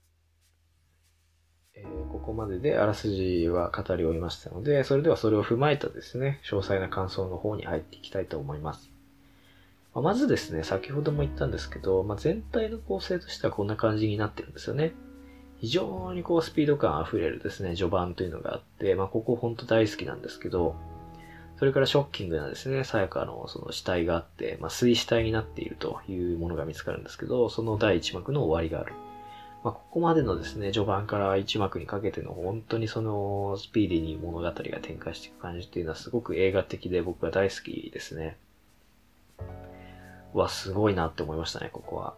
[1.74, 8.90] えー、ここまでであらすじは語り終えましたので、それではそれを踏まえたですね、詳細な感想の方に入っていきたいと思います。
[9.94, 14.92] まあ、まずですね、先ほども言ったんですけど、まあ、全体の構成としてはこんな感じになってるんですよね。
[15.58, 20.76] 非常にこうスピード感溢れるですね、序盤というのがあって、まあ、ここほんと大好きなんですけど、
[21.58, 28.94] それからショッキングなですね、さやかのその死体があって、まあ、水死体になっているというものが見つかるんですけど、その第1幕の終わりがある。
[29.64, 38.36] まあ、ここまでのですね、序盤から1幕にかけての本当にそのスピーディーに物語が展開していく感じっていうのはすごく映画的で僕は大好きですね。
[40.32, 42.14] わ、すごいなって思いましたね、ここは。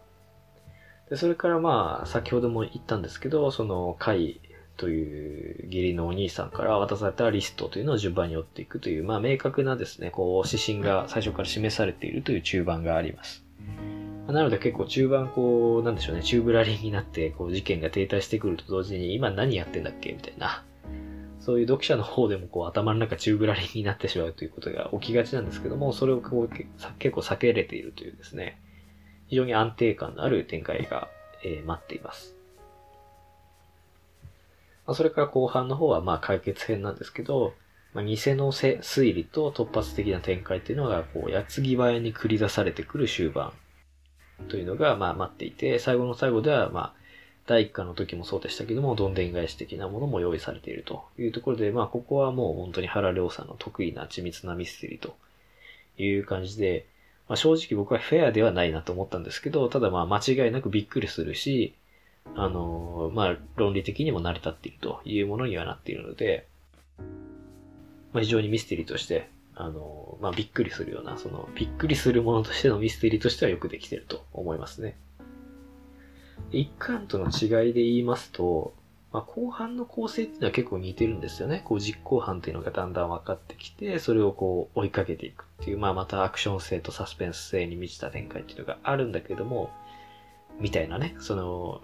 [1.08, 4.38] で、それからまあ、先ほども言ったんですけど、その回
[4.80, 13.44] という義理のお兄さんから渡されたリストというのを順番に追っていくという、まあ明確なですね、こう指針が最初から示されているという中盤があります。
[14.26, 20.64] なので結構中盤こう、なんでしょうね、中ぶらりになって、こう事件が停滞してくると同時に、今何やってんだっけみたいな。
[21.40, 28.58] そういう読者の方でもこう頭の中中ぶらりになってしまうということが起きがちなんですけども、それをこう結構避けれているというですね、
[29.26, 31.08] 非常に安定感のある展開が、
[31.44, 32.39] えー、待っています。
[34.90, 37.54] まあ、それから後半の方はまあ解決編なんですけど、
[37.94, 43.52] まあ、偽の推理と突発的な展開っていうのが、こう、矢継ぎ早に繰り出されてくる終盤
[44.48, 46.94] というのが、まあ待っていて、最後の最後では、まあ、
[47.46, 55.14] 第一巻の時もそうでしたけども、どんでん返し的なものも用意されているというところで、まあ、ここはもう本当に原良さんの得意な緻密なミステリーと
[55.98, 56.86] いう感じで、
[57.28, 61.74] まあ、正直僕はフェアではないなと思ったんですけど、ただまあ間違いなくびっくりするし、
[62.34, 66.46] あの、まあ論理的にも成り立っているというものにはなっているので、
[68.12, 74.96] まあ、非常にミステリーとして、あの、まあびっくりするような、そのびっくりするものとしてのミステリーとしてはよくできていると思いますね。
[76.52, 78.74] 一巻との違いで言いますと、
[79.12, 81.62] まあ、後半の構成っていうのは結構似てるんですよね。
[81.64, 89.70] こう実行犯っていうのがだんだん分かってきて、それをこう追いかけていくっていう、まあまたアクション性とサスペンス性に満ちた展開っていうのがあるんだけども、
[90.60, 91.82] みたいなね、その、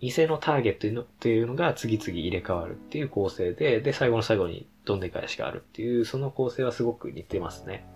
[0.00, 7.86] 偽のターゲットのっていうのが次々入れ替わるっていう構成で、で、最後の最後にどんで返しがあるっていう、その構成はすごく似てますね。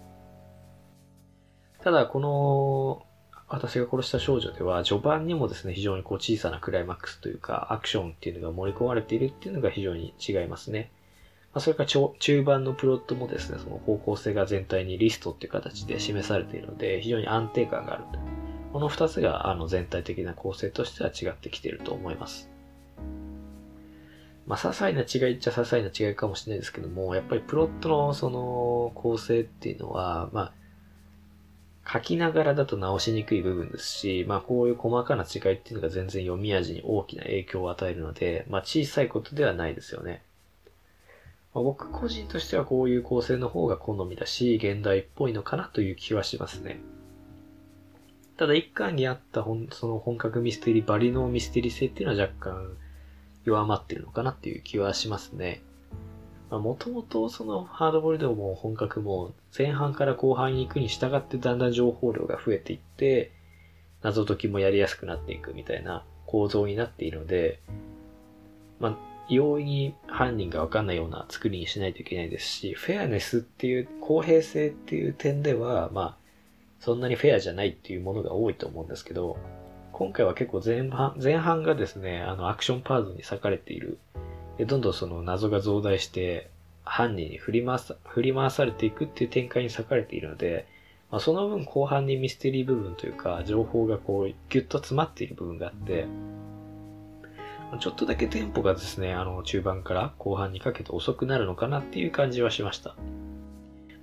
[1.83, 3.07] ただ、この、
[3.49, 10.93] 私が殺した少女では、序盤にもですね、非常にこう小さなクライマックスというか、アクションっていうのが盛り込まれているっていうのが非常に違いますね。
[11.55, 18.05] まあ、それから中盤のプロットもですね、その方向性が全体にリストっていう形で示されているので、非常に安定感がある。
[18.73, 22.51] この二つが、あの、全体的な構成としては違ってきていると思います。
[24.47, 30.53] まあ、些細な違いっちゃ些細な違いかもしれないですけども、やっぱりプロットのその構成っていうのは、まあ、
[31.91, 40.23] 書きながらだと直しにくい部分ですし、まあこういう細かな違いっていうのが全然読み味に大きな影響を与えるので、まあ小さいことではないですよね。
[41.55, 46.81] まあ、僕個人としてはこういう構成の方が好みだし、現代っぽいのかなという気はしますね。
[48.37, 52.77] ただ一巻にあった本その本格ミステリー、バリのミステリー性っていうのは若干
[53.45, 55.63] 弱まってるのかなっていう気はしますね。
[56.51, 63.33] もともとそのハードボールでも本格も前半から後半に行くに従ってだんだん情報量が増えていって、
[64.03, 67.61] 謎解きもやりやすくなっていくみたいな構造になっているので、
[68.81, 76.17] まあ、容易に犯人がわかんないような作りにしないといけないですし、フェアネスっていう公平性っていう点では、まあ、
[76.81, 79.39] そんなにフェアじゃないっていうものが多いと思うんですけど、
[79.93, 83.99] 今回は結構前半、前半がですね、あの、アクションパートに割かれている。
[84.59, 86.51] で、どんどんその謎が増大して、
[86.85, 90.67] 犯人に振り回さ、振り回されていくっていう展開に裂かれているので、
[91.11, 96.07] まあ、その分後半にミステリー部分というか、情報がこう、ギュッと詰まっている部分があって、
[97.81, 102.91] ちょっとだけテンポがですね、あの、中盤から後半にかけて遅くなるのかなっていう感じはしました。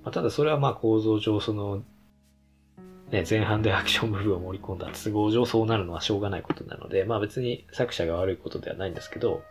[0.02, 1.82] まあ、ただそれはまあ構造上、その、
[3.10, 9.42] ね、前半でアクション部分を盛り込んだ都合上そうなるのはしょうがないことなので、まあ別に作者が悪いことではないんですけど、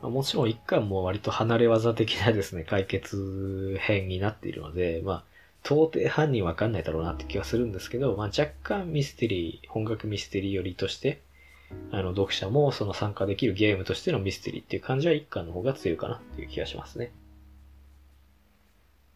[0.00, 5.24] まあ、もちろん一巻も割と離れ技的なですね、解決編になっているので、まあ、
[5.64, 11.22] 到底犯人わかんないだろうなって気がするんですけど、まあ、若干ミステリー、本格ミステリー寄りとして、
[11.90, 17.12] あの、読者もその参加できるゲームとしてのミステリーっていう感じは一巻の方が強いかなっていう気がしますね。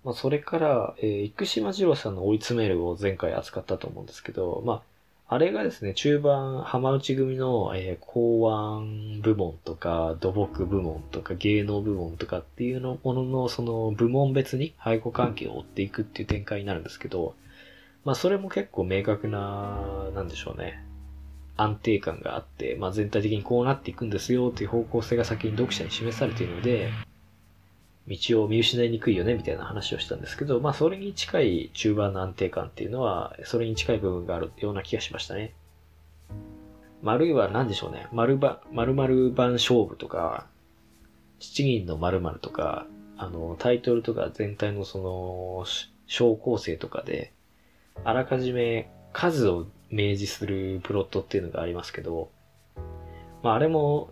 [0.04, 4.82] まあ、それから、えー、生島二郎さんの追い詰めるを前回扱ったと思うんですけど、まあ、
[5.28, 17.34] あれがですね、中盤、浜内組の、えー、公安部門とか、土木部門とか、芸能部門とかっていうのものの、その部門別に背後関係を追っていくっていう展開になるんですけど、
[18.04, 20.80] まあそれも結構明確な、なんでしょうね。
[21.56, 26.90] 安定感があって、まあ全体的にこうなっていくんですよっていう方向性が先に読者に示されているので、
[28.08, 35.54] 道を見失いにくいよね、みたいな話をしたんですけど、まあ、それに近い中盤の安定感っていうのは、それに近い部分があるような気がしましたね。
[37.02, 38.06] まあ、るいは何でしょうね。
[38.12, 40.46] 丸ば、丸々版勝負とか、
[41.40, 45.66] 七人の〇〇とか、あの、タイトルとか全体のその、
[46.06, 47.32] 小構成とかで、
[48.04, 52.30] あらかじめ数を明示するプロットっていうのがありますけど、
[53.42, 54.10] まあ、あれも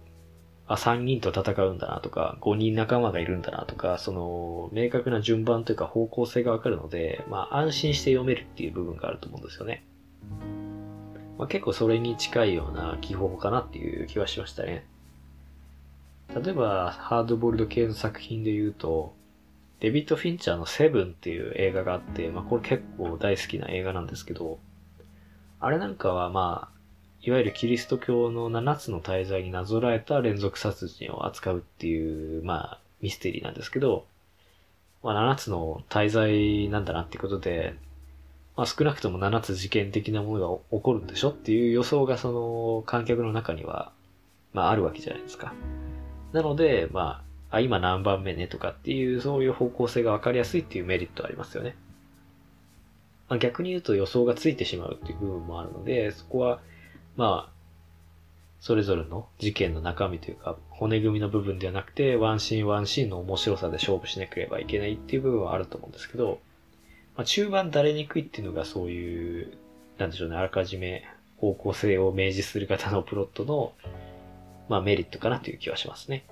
[0.66, 9.84] あ、3人と戦うんだなとか、5人仲間がいるんだなとか、その、明確な順番というか方向性がわかるので、まあ、安心して読めるっていう部分があると思うんですよね。
[11.38, 14.86] まあ、結構それに近いような技法かなっていう気はしましたね。
[16.34, 19.14] 例えば、ハードボールド系の作品で言うと、
[19.80, 24.58] デビッド・フィンチャーのセブンっていう映画があって、まあこれ結構大好きな映画なんですけど、
[25.60, 26.74] あれなんかはまあ、
[27.22, 34.06] いわゆるキリスト教の7つの大罪になぞらえた連続殺人を扱うっていう、まあ、ミステリーなんですけど、
[35.02, 37.74] まあ、7つの大罪なんだなってことで、
[38.56, 43.92] まあ少なくとも7つ事件的なものが起こるんでしょっていう予想がその観客の中には、
[44.52, 45.52] まああるわけじゃないですか。
[46.32, 51.76] なので、まあ、あ、今何番目ねとかっていう、そういう方向性がわかりやすいっていうメリットありますよね。
[53.28, 56.60] まあ、逆に言うと予想がついてしまうっていう部分もあるので、そこは、
[57.16, 57.54] まあ、
[58.60, 66.40] それぞれの事件の中身というか、骨組みの部分ではなくて、ワンシーンワンシーンの面白さで勝負しなければいけないっていう部分はあると思うんですけど、
[67.16, 69.58] まあ、中盤だれにくいっていうのがそういう、
[69.98, 71.04] なんでしょうね、あらかじめ
[71.36, 73.72] 方向性を明示する方のプロットの、
[74.68, 76.24] まあメリットかなという気はしますね。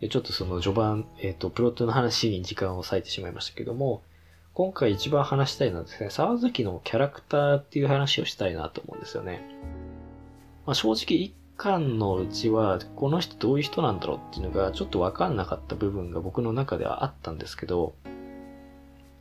[0.00, 4.02] でちょっとその序盤、えっ、ー、と、プロットの話に時間を割いてしまいましたけども、
[4.60, 9.40] 今回一番話したいのはですね、沢崎のキャラクターっていう話をしたいなと思うんですよね。
[10.66, 17.94] まあ、正直一巻のうちは、この人どういう人なんだろうっていうのがちょっとわかんなかった部分が僕の中ではあったんですけど、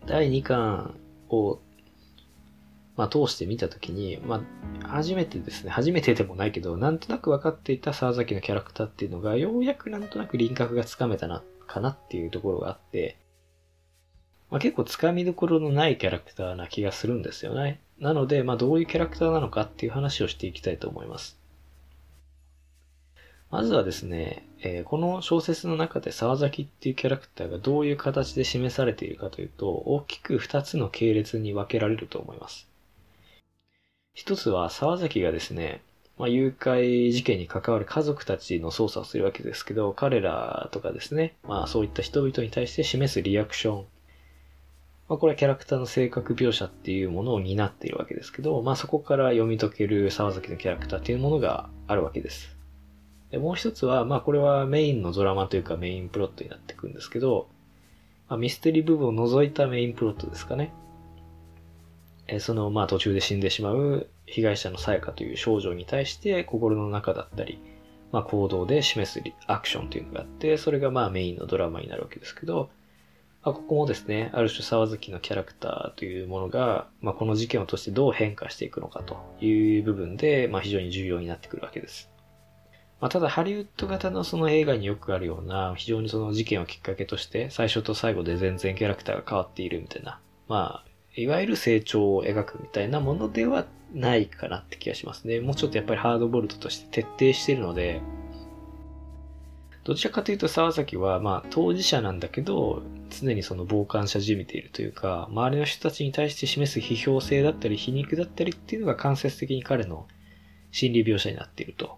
[0.05, 1.59] 第2巻を、
[2.97, 4.43] まあ、通して見たときに、ま
[4.83, 13.17] あ、初めてですね、初めてでもないけど、なんとなく分かっていた沢崎のキャラクターっていうのが、ようやくなんとなく輪郭がつかめたな、かなっていうところがあって、
[14.49, 17.79] まあ、結構つかみどころのないキャラクターな気がするんですよね。
[17.99, 21.37] なので、まあ、どういうキャラクターなのかっていう話をしていきたいと思います。
[23.51, 32.67] まずはですね、えー、この小説の中で沢崎っていうキャラクターがどういう形で示されているかというと、大きく二つの系列に分けられると思います。
[34.13, 35.81] 一つは沢崎がですね、
[36.17, 43.85] まあ、誘拐事件に関わる家族たちの捜査をするわけですけど、彼らとかですね、まあそういった人々に対して示すリアクション、
[45.09, 52.55] まあ、これはキャラクターの性格描写っていうものを担っているわけですけど、まあ、そこから読み解ける沢崎のキャラクターっていうものがあるわけです。
[53.31, 57.49] で、もう一つは、まあ、これはメインのドラマというかメインプロットになっていくんですけど、
[58.29, 60.71] まあ、ミステリー部分を除いたメインプロットですかね。
[62.27, 67.59] えその、まあ、途中で死んでしまう被害者のさやかという少女に対して心の中だったり、
[68.11, 72.69] まあ、行動で示すアクションというのがあって、それがまあメインのドラマになるわけですけど、
[73.41, 82.09] あ、ここもですね、ある種沢月のキャラクターというものが、まあ、この事件を通してどう変化していくのかという部分で、まあ、非常に重要になってくるわけです。
[82.99, 90.19] まあ、ただハリウッド型のその映画によくあるような、非常にその事件をきっかけとして、最初と最後で全然キャラクターが変わっているみたいな、
[90.49, 95.39] まあ、いわゆる成長を描くみたいなものではないかなって気がしますね。
[95.39, 98.01] もうちょっとやっぱりハードボルトとして徹底しているので、
[99.85, 110.07] どちらかというと沢崎は、まあ、当事者なんだけど、常にその傍観者じみているというか、周りの人たちに対して示す批評性だったり、皮肉だったりっていうのが間接的に彼の
[110.71, 111.97] 心理描写になっていると。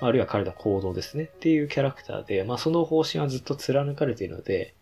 [0.00, 1.24] あるいは彼の行動ですね。
[1.24, 4.74] っていうキャラクターで、まあその方針はずっと貫かれているので、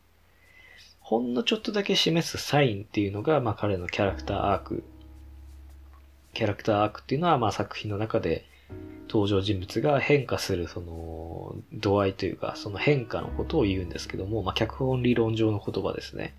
[1.01, 4.85] ほんのちょっとだけ示すサインっていうのが、まあ彼のキャラクターアーク。
[6.35, 8.47] キャラクターアークっていうのは、まあ作品の中で
[9.09, 16.35] 登場人物が変化するその度合いというか、その変化のことを言うんですけども、まあ、脚本理論上の言葉ですね。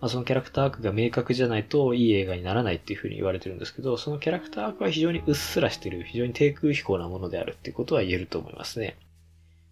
[0.00, 8.96] まあ、そのキャラクターアークが明確じゃないといい映画にならないっていうふうに言われてるんですけど、そのキャラクターアークは非常にうっすらしてる、非常に低空飛行なものであるっていうことは言えると思いますね。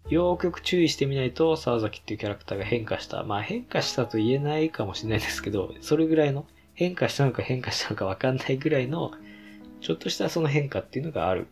[0.09, 3.23] よーく注意してみないと、沢崎っていうキャラクターが変化した。
[3.23, 9.11] まあ変化したと言えないかもしれないですけど、それぐらいの変化したのか変化したのかわかんないぐらいの、
[9.81, 11.47] ちょっとしたその変化っていうのがある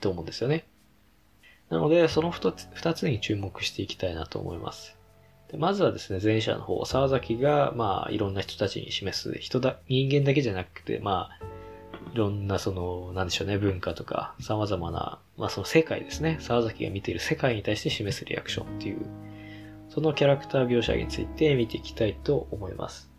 [0.00, 0.66] と思うんですよね。
[1.68, 4.96] なので、その二つ二つに注目していきたいなと思います。
[5.50, 11.44] でまずはですね、前者の方、沢崎が、まあ、いろんな人たちに示す、人だ、人間だけじゃなくて、まあ、
[12.12, 19.06] いろんなその、なんでしょうね、文化とか、様々な、まあその世界ですね、沢崎が見ている世界に対して示すリアクションっていう、
[19.88, 23.09] そのキャラクター描写について見ていきたいと思います。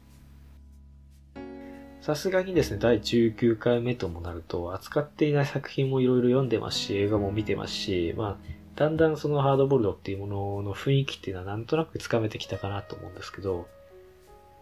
[2.01, 13.67] さすがにですね、第19回目ともなると、扱っていない作品もいろいろ読んでますし、映画も見てますし、まあ、だんだんそのハードボールドっていうものの雰囲気っていうのはなんとなくつかめてきたかなと思うんですけど、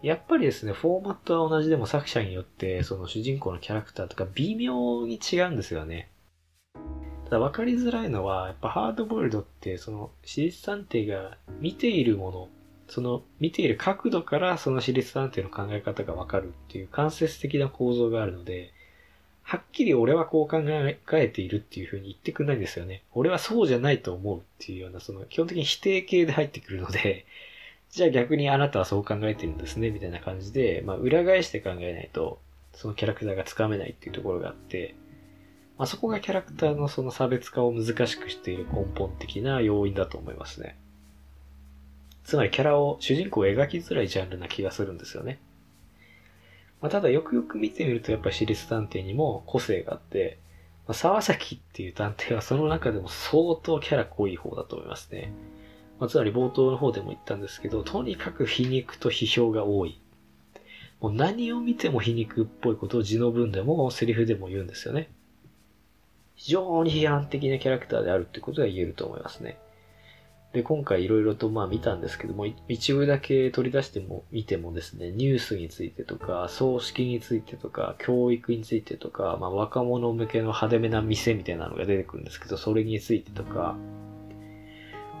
[0.02, 6.10] やっぱりですね、フォーマットは同じでも作者によって、その主人公のキャラクターとか微妙に違うんですよね。
[7.24, 12.48] ただ分かりづらいのは、やっぱハードボイルドって、その、史実探偵が見ているもの
[12.90, 18.72] その見ている角度からその私立探偵の考え方がわかるっていう間接的な構造があるので、
[19.42, 23.02] はっきり俺はこう考えているっていうふうに言ってくんないんですよね。
[23.14, 27.26] 俺はそうじゃないと思うっていうような、その基本的に否定形で入ってくるので、
[27.90, 32.40] じゃあ逆にあなたはそう考えてるんですね、みたいな感じで、まあ裏返して考えないと、
[32.72, 34.94] そのキャラクターがつかめないっていうところがあって、
[35.78, 40.76] まあそこがキャラクターのその差別化を難しくしている根本的な要因だと思いますね。
[42.30, 45.40] つまりキャラを、主人公を描きづらいジャンルな気がするんですよね。
[46.80, 50.38] まあ、ただよくよく見てみるとやっぱり私立探偵にも個性があって、
[50.86, 55.32] まあ、沢崎っていう探偵はその中でも相当キャラ濃い方だと思いますね。
[55.98, 60.00] まあ、つまり冒頭の方でも言ったんですけど、とにかく皮肉と批評が多い。
[61.00, 65.10] もう何を見ても皮肉っぽいことを字の文でもセリフでも言うんですよね。
[66.36, 69.58] 非常に批判的なキャラクターであるってことが言えると思いますね。
[70.52, 83.76] で、今回いろいろとまあ見たんですけども、一部だけ取り出しても見てもですね、ニュースについてとか、葬式についてとか、教育についてとか、まあ若者向けの派手めな店みたいなのが出てくるんですけど、それについてとか、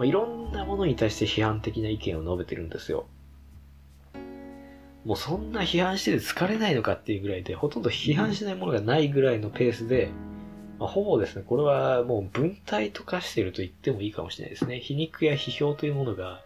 [0.00, 3.06] あ、いろんなものに対して批判的な意見を述べてるんですよ。
[5.04, 10.10] もうそんな批判してて疲れないのかっていうぐらいで、ほとんど批判しないものがないぐらいのペースで、
[10.80, 14.80] まあ、ほぼですね、これはもう文体と化していると言ってもいいかもしれないですね。
[14.80, 16.40] 皮肉や批評というものが、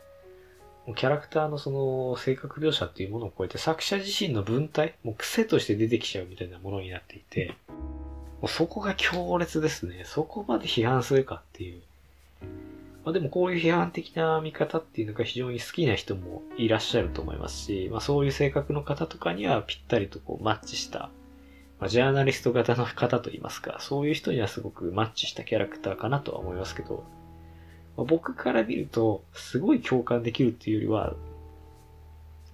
[0.97, 10.03] キャラクターのその性格描写っていうものを超えて作者自身の文体、もう癖として出てきちゃうみたいなものになっていて、もうそこが強烈ですね。
[10.05, 11.80] そこまで批判するかっていう。
[13.05, 21.11] まあでもこういう批判的な見方っていうのが非常に好きな人もいらっしゃると思いますし、まあそういう性格の方とかにはぴったりとこうマッチした
[21.81, 27.05] まあ、ジャーナリスト型の方といいますか、そういう人にはすごくマッチしたキャラクターかなとは思いますけど、
[27.97, 31.14] まあ、僕から見ると、すごい共感できるっていうよりは、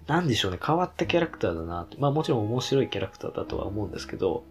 [0.06, 4.44] なんでしょうね、変わったキャラクターだなまあもちろん面白いキャラクターだとは思うんですけど、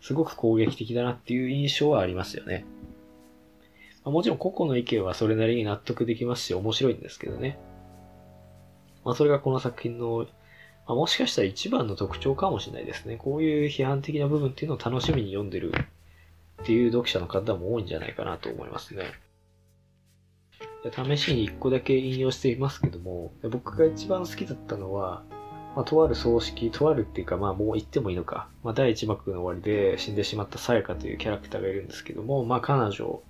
[0.00, 2.64] すごく攻撃的だなっていう印象はありますよね。
[4.04, 7.58] まあ、もちろん個々の意見はそれなりに納得できますし、面白いんですけどね。
[9.04, 10.26] まあそれがこの作品の
[10.88, 13.16] まあ、もしかしたら一番の特徴かもしれないですね。
[13.16, 15.72] こういう批判的な部分っていうのを楽しみに読んでる
[16.62, 19.04] っていう読者の方も多いんじゃないかなと思いますね。
[20.90, 25.24] 試しに一個だけ引用していますけども、僕が一番好きだったのは、
[25.76, 28.48] まあ、とある葬式、とあるっていうか、まあもう言ってもいいのか。
[28.64, 33.22] まあ第一幕の終わりで死んでしまったさやかというキャラクターがいるんですけども、まあ彼女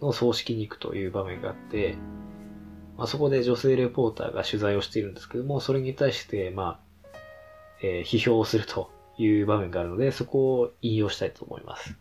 [0.00, 1.96] の葬式に行くという場面があって、
[2.96, 6.91] まあそこで女性レポーターが取材をしているんですけども、それに対して、まあ
[7.82, 11.96] えー、批評をするという場面があるので、そこを引用したいと思います。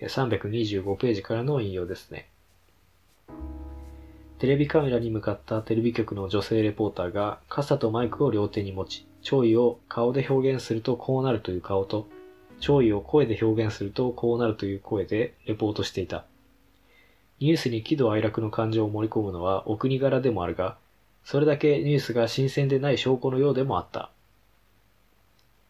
[0.00, 2.28] 325ページからの引用ですね。
[4.38, 12.06] テレビカメラに向かったテレビ局の女性レポーターが傘とマイクを両手に持ち、潮位を顔で表現するとこうなるという顔と、
[12.60, 16.24] 潮位を声で表現するとこうなるという声でレポートしていた。
[17.40, 20.76] ニュースに喜怒哀楽の感情を盛り込むのはお国柄でもあるが、
[21.24, 24.10] それだけニュースが新鮮でない証拠のようでもあった。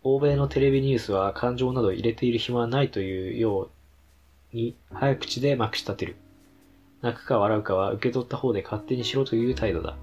[0.07, 3.71] 欧米のテレビニュースは感情など入れている暇はないというよ
[4.53, 6.17] うに早口でまくし立てる。
[7.01, 9.97] 泣くか笑うかは受け取った方で勝手にしろという態度だ。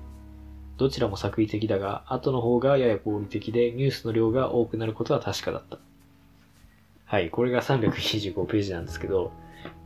[0.77, 5.77] どちらも作為的だが、後の方がやや合理的でニュースの量が多くなることは確かだった。
[7.05, 9.31] はい、これが325ページなんですけど、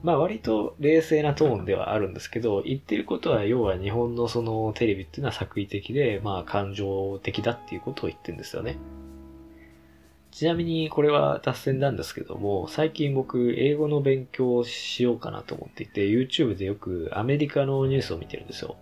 [0.01, 8.77] まあ割と冷静なトーンではあるんですけど、言ってることは要は日本のそのテレビっていうのは作為的で、まあ感情的だっていうことを言ってるんですよね。
[10.35, 18.75] ちなみにこれは脱線なんですけども、最近僕英語の勉強をしようかなと思っていて、YouTube でよくアメリカのニュースを見てるんですよ。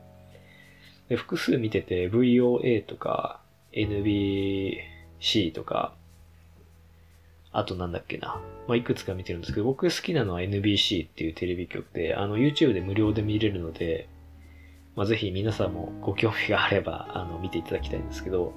[1.10, 3.40] で複数見てて VOA とか
[3.72, 5.94] NBC とか、
[7.52, 8.42] あとなんだっけな。
[8.68, 14.10] まあ、いくつか見てるんですけど、僕好きなのは NBC っていうテレビ局で、あの YouTube で無料で見れるので、
[14.96, 18.54] まあ、ぜひ皆さんもご興味があれば、あの、見ていただきたいんですけど、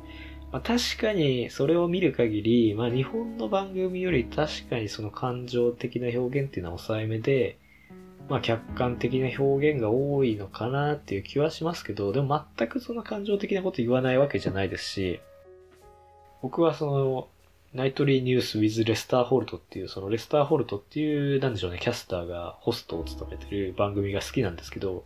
[0.53, 7.59] まあ、確かにそれを見る限り、まあ、日本の番組より確かにその感情的な表現っていうのは抑えめで、
[8.28, 15.20] まあ、客観的な表現が多いのかなっていう気はしますけど、でも全くその感情的なこと言わないわけじゃないですし、
[16.42, 17.28] 僕はその、
[17.72, 25.05] ナイトリーニュース with レスターホルトっていう、そのレスターホルトっていう、なんでしょうね、キャスターがホストを務めてる番組が好きなんですけど、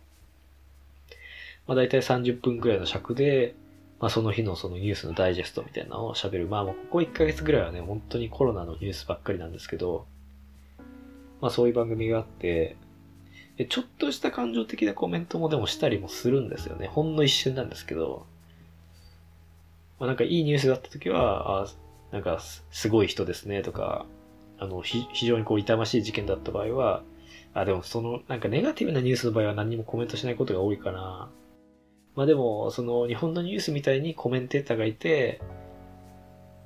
[1.67, 3.55] まあ大体30分くらいの尺で、
[4.01, 6.47] まあ、その日のそのニュースのダイジェストみたいなのを喋る。
[6.47, 10.07] まあ、もうここ1ヶ月ぐらいはね、本当にコロナのニュースばっかりなんですけど、
[11.39, 12.77] まあ、そういう番組があって、
[13.69, 16.87] ちょっとした感情的なコメントもでもしたりもするんですよね。
[16.87, 18.25] ほんの一瞬なんですけど、
[19.99, 21.67] まあ、なんかいいニュースだった時は、あ
[22.11, 22.39] なんか
[22.71, 24.07] すごい人ですねとか、
[24.57, 27.03] あの、非常にこう痛ましい事件だった場合は、
[27.53, 31.29] あ、でもその、なんかネガティブなニュースの場合は何もコメントしないことが多いかな。
[32.21, 35.41] まあでも、その日本のニュースみたいにコメンテーターがいて、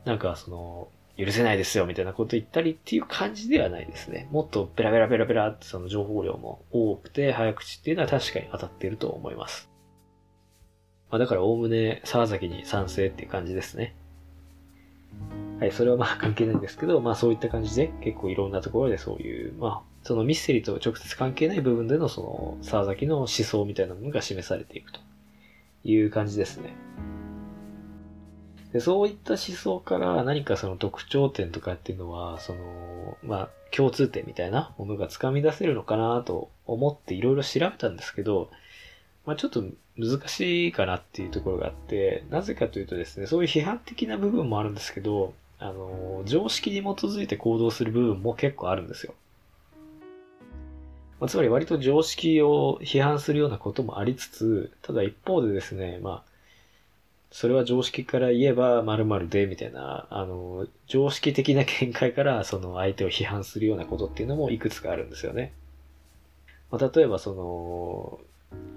[0.04, 4.28] なんかその、許せないですよみたいなこと言ったりっていう感じではないですね。
[4.32, 9.70] もっとベラベラベラベラってその情報量も多くて早口っていうのは確かに当たってると思います。
[11.10, 13.96] まあだからおおむね沢崎に賛成っていう感じですね。
[15.62, 25.00] はい、それはまあ関係ないんですけど、まあそういった感じで結構いろんなところでそういう、まあそのミステリーと直接関係ない部分でのその沢崎の思想みたいなものが示されていくと
[25.86, 26.76] いう感じですね。
[28.74, 38.50] でそういった思想から何かその特徴点とかっていうのは、その、まあ共通点みたいなものが掴み出せるのかなと思っていろいろ調べたんですけど、
[39.26, 39.64] まあちょっと
[39.98, 49.14] 難しいかなっていうところがあって、なぜかというとですね、そういう批判的な部分もあるんですけど、あの、常識に基づいて行動する部分も結構あるんですよ。
[51.20, 56.36] まあ、つまり割と常識を批判するようなこともありつつ、ただ一方でですね、まあ、
[57.32, 65.54] それは常識から言えば〇〇で、みたいな、あの、常識的な見解からその相手を批判するようなことっていうのもいくつかあるんですよね。
[66.72, 68.20] まあ、例えばその、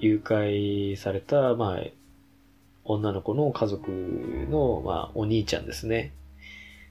[0.00, 1.86] 誘拐された、まあ、
[2.84, 6.12] 女の子の家族の、まあ、お兄ちゃんですね。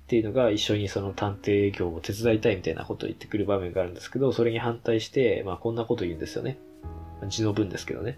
[0.07, 6.57] っていうのが一緒にその探偵業を手伝いたいみたいなことを言ってくる場面があるんですけど、それに反対して、まあこんなこと言うんですよね。
[7.27, 8.17] 字の文ですけどね。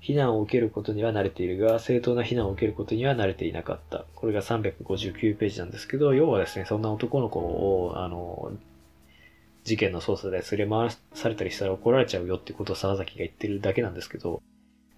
[0.00, 4.04] 避難を受けることには慣れているが、正当な避難を受けることには慣れていなかった。
[4.14, 8.52] これが359ページなんですけど、要はですね、そんな男の子を、あの、
[9.64, 14.40] 事件の捜査で連れ回されたりしたら怒られちゃうよってことを沢崎が言ってるだけなんですけど、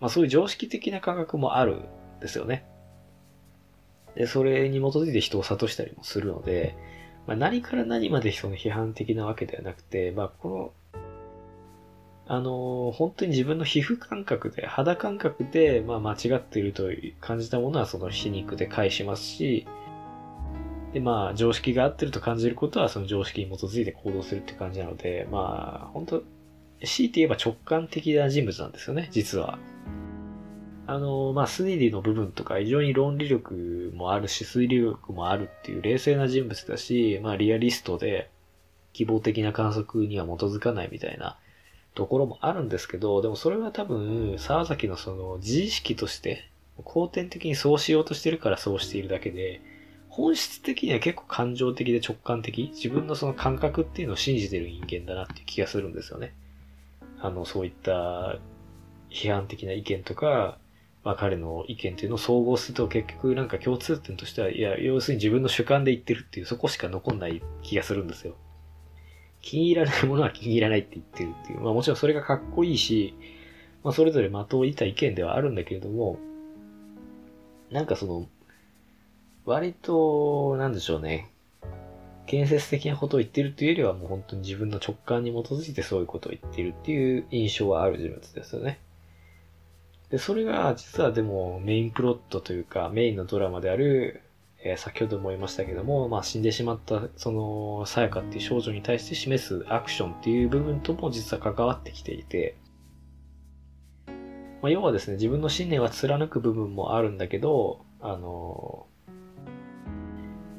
[0.01, 1.85] まあそういう常識的な感覚もあるん
[2.21, 2.67] ですよね。
[4.17, 6.77] で、それに基づいて人を諭したりもするので、
[7.27, 10.73] まあ、何から何までその批判的なわけではなくて、まあ、この、
[12.27, 16.85] あの、本当に自分の皮膚感覚で、肌感覚で、まあ、間違っていると
[17.21, 19.67] 感じたものはその皮肉で返しますし、
[20.93, 26.23] で、まあ、常識が合ってると感じることはその常識に基づいて行動するって感じなので、まあ、本当
[26.83, 29.59] 強いて言えば直感的な人物なんですよね、実は。
[30.87, 38.31] あの、まあ、スニディの部分とか非常に論理力もあるし、推理力もあるっていう冷静な人物だし、まあ、リアリストで
[38.93, 41.39] 希望的な観測には基づかないみたいな
[41.95, 46.51] ところもあるんですけど、でもそれは多分、沢崎のその自意識として、
[46.85, 49.63] 後天的にそうしようとしてるからそうしているだけで、
[50.09, 56.35] 本質的には結構感情的で直感的、自分のその感覚っていうのを信じてる人間だなっていう気がするんですよね。
[57.21, 58.39] あの、そういった
[59.11, 60.59] 批判的な意見とか、
[61.05, 68.35] まあ彼の意見っていうのを総合すると結局なんか共通点としては、いや、要するに自分の主観で言ってるっていうそこしか残んない気がするんですよ。
[69.43, 71.61] 気に入らないものは気に入らないって言ってるっていう。
[71.61, 73.15] まあもちろんそれがかっこいいし、
[73.83, 76.19] まあそれぞれ的を射た意見ではあるんだけれども、
[77.71, 78.27] なんかその、
[79.45, 81.31] 割と、なんでしょうね。
[82.27, 88.79] 建設的なことを言ってるっていうよりはもう本当に自分の直感に基づいてそういうことを言ってるっていう印象はある人物ですよね。
[90.15, 94.23] で、それが実はでもメインプロットというかメインのドラマである、
[94.63, 102.57] えー、先ほども言いましたけども、まあ死んでしまったそのさやかっていう少女に対して示すアクションっていう部分とも実は関わってきていて、
[104.63, 108.87] まあ、要はですね、自分の信念は貫く部分もあるんだけど、あの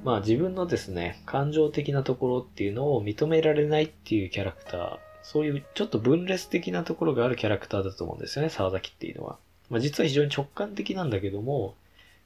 [0.03, 9.39] まあ自分のですね、感情的なところっていうのを認められないっていうキャラクター、そういうちょっと分裂的なところがあるキャラクターだと思うんですよね、沢崎っていうのは。
[9.70, 11.76] まあ、実は非常に直感的なんだけども、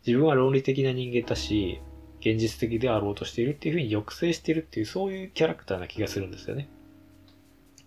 [0.05, 1.79] 自分は論理的な人間だし、
[2.19, 6.67] 現実的であろうとしているっていうふうに抑制してるっていう、そういうキャラクターな気がするんですよね。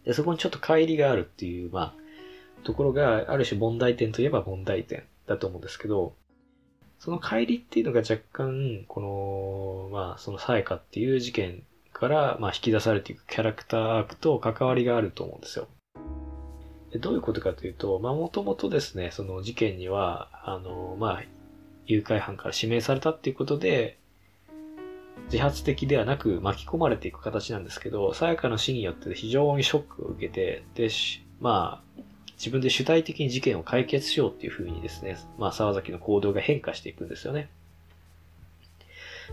[0.04, 6.14] で、そこにちょっと乖離があるっていう、まあ、ところが、ある種問題点といえば問題点だと思うんですけど、
[6.98, 15.68] その乖離っていうのが若干、この、まあ、そのさやかっていう事件から、まあ、引き出されていくキャラクターアークと関わりがあると思うんですよ。
[16.92, 21.22] でどういうことかというと、まあ、もともとですね、その事件には、あの、まあ、
[21.86, 23.98] 誘拐犯から指名されたっていうことで、
[25.26, 30.90] 自発的ではなく巻き込まれていく形なんですけど、さやかの死によって非常にショックを受けて、で、
[31.40, 32.02] まあ、
[32.36, 37.48] 自分で主体的に事件を解決しようっていう風にですね、まあ、沢崎の行動が変化していくんですよね。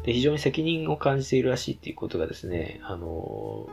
[0.04, 3.68] で、非常に責任を感じているらしいっていうことがですね、あの、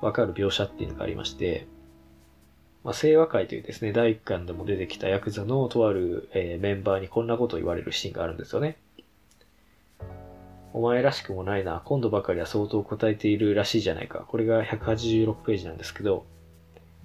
[0.00, 1.66] わかる描写っていうのがありまして、
[2.84, 8.76] まあ、清和会というですね、第一巻でも出てきたヤクザのとある、えー、メンバーにこんなことを言われるシーンがあるんですよね。
[10.72, 11.82] お前らしくもないな。
[11.84, 14.24] 今度ばかりは相当答えているらしいじゃないか。
[14.26, 16.24] これが186ページなんですけど、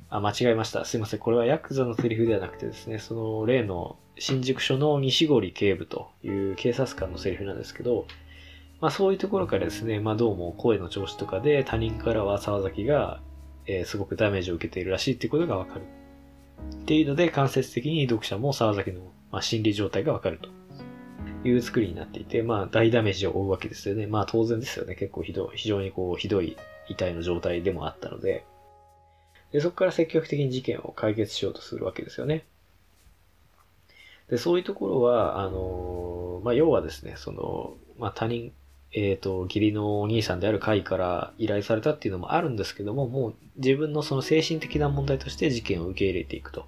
[0.10, 0.86] あ、間違えました。
[0.86, 1.20] すいません。
[1.20, 8.08] これはヤクザのセリフではなくてですね、その例の新宿署の西堀警部という警察官のセリフなんですけど、
[8.80, 13.20] まあそういうところからですね、まあどうも声の調子とかで他人からは沢崎が
[13.68, 15.82] えー、すごくダメージを受けているらしいっていうことがわかる。
[16.82, 19.02] っていうので、間接的に読者も沢崎の、
[19.32, 20.50] まあ、心理状態がわかると。
[21.44, 24.08] いう作りになっていて、まあ大ダメージを負うわけですよね。
[24.08, 24.96] まあ当然ですよね。
[24.96, 26.58] 結構ひどい、非常にこうひどい
[26.90, 28.46] 遺体の状態でもあったので、
[29.52, 32.46] でそこから積極的に事件を解決しようとするわけですよね。
[34.30, 38.52] で、そういうところは、あの、まあ、要はですね、その、まあ、他人、
[39.00, 46.66] えっ、ー、と、義理のお兄さんである会から依頼されたっていうのもあるんですけども、もう自分のその精神的な問題として事件を受け入れていくと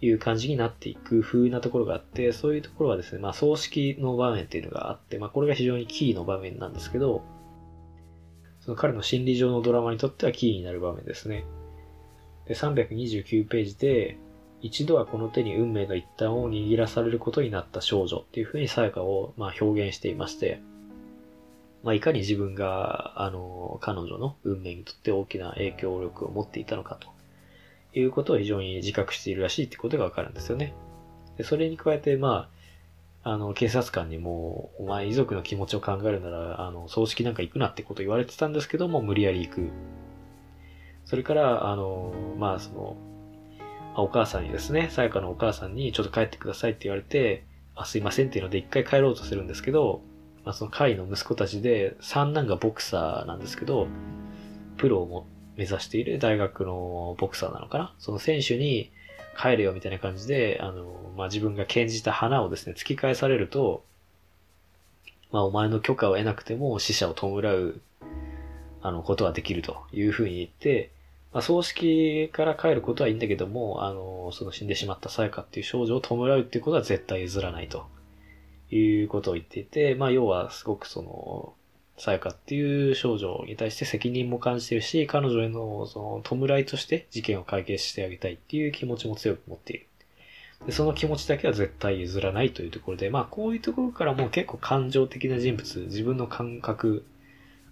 [0.00, 7.24] いう感じになっていく風なところがあって、そういうところはですね、まあ、葬式の場面っていうのがあって、まあ、これが非常にキーの場面なんですけど、
[8.60, 11.44] その彼の心理上のドラマにとってはキーになる場面ですね。
[12.46, 14.16] で、329ページで、
[14.60, 20.62] 一度はこの手に運命の一端を握らされることになった少女っていうふうにさやかをま表現していまして、
[21.88, 27.08] まあ、いかに自分が、あの、彼女の運命にとって大きな影響力を持っていたのかと
[27.98, 30.74] いうことを非常に自覚しているらしいってことがわかるんですよね。
[31.38, 32.50] でそれに加えて、ま
[33.24, 39.70] あ、あの、警察官にも、お前遺族の気持ちを考えるなら、あの、葬式なんか行くなってこと言われてたんですけども、無理やり行く。
[41.06, 42.96] それから、あの、まあ、その、
[43.96, 50.02] お母さんにですね、さやかのお母さんにちょっと帰ってくださいって言われて、あ、すいませんっていうので一回帰ろうとするんですけど、
[50.48, 53.86] まあ、その会の息子たちで、三男がボクサーなんですけど、
[54.78, 55.26] プロを
[55.58, 57.94] 目指している大学のボクサーなのかな。
[57.98, 58.90] その選手に
[59.38, 63.84] 帰れよみたいな感じで、あの、まあ、自分が献じた花をですね、突き返されると、
[65.32, 67.80] まあ、お前の許可を得なくても死者を弔う、
[68.80, 70.92] あの、ことはできるというふうに言って、
[71.34, 77.84] まあ、葬式から帰ることはいいんだけども、あの、その死んでしまったさやかっていう少女を弔うっていうことは絶対譲らないと。
[78.70, 81.54] いうことを言っていて、まあ、要はすごくその、
[82.00, 89.86] さやかっていう少女に対して責任も感じてるし、彼女へのその弔いとして事件を解決してあげたいっていう気持ちも強く持っている。
[90.66, 97.04] でその気持ちだけは絶対譲らないというところで、まあこういうところからも結構感情的な人物、自分の感覚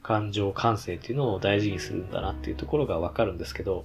[0.07, 3.85] 感情、感性っていうのを大事にするんだなっていうところがわかるんですけど、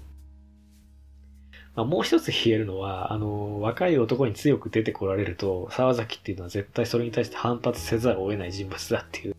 [1.76, 9.36] まあ、もう一つ言えるのは、あの、若い男に強く出てこられると、沢崎っていうのは絶対それに対して反発せざるを得ない人物だっていう、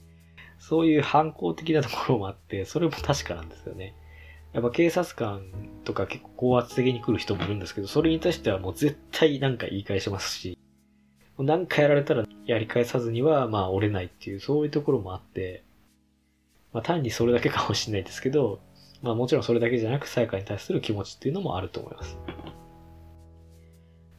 [0.58, 3.94] そういう反抗的なところもあって、それも確かなんですよね。
[4.52, 5.42] やっぱ警察官
[5.84, 10.58] とか結構高圧的に来る人もいるんですけど、それに対してはもう絶対なんか言い返しますし、
[11.38, 15.62] 何かやられたらやり返さずにはまあ折れないっていう、そういうところもあって、
[16.72, 18.60] まあ単にそれだけかもしれないですけど、
[19.02, 22.18] まあもちろんそれだけじゃなく、さやかに対する気持ちっていうのもあると思います。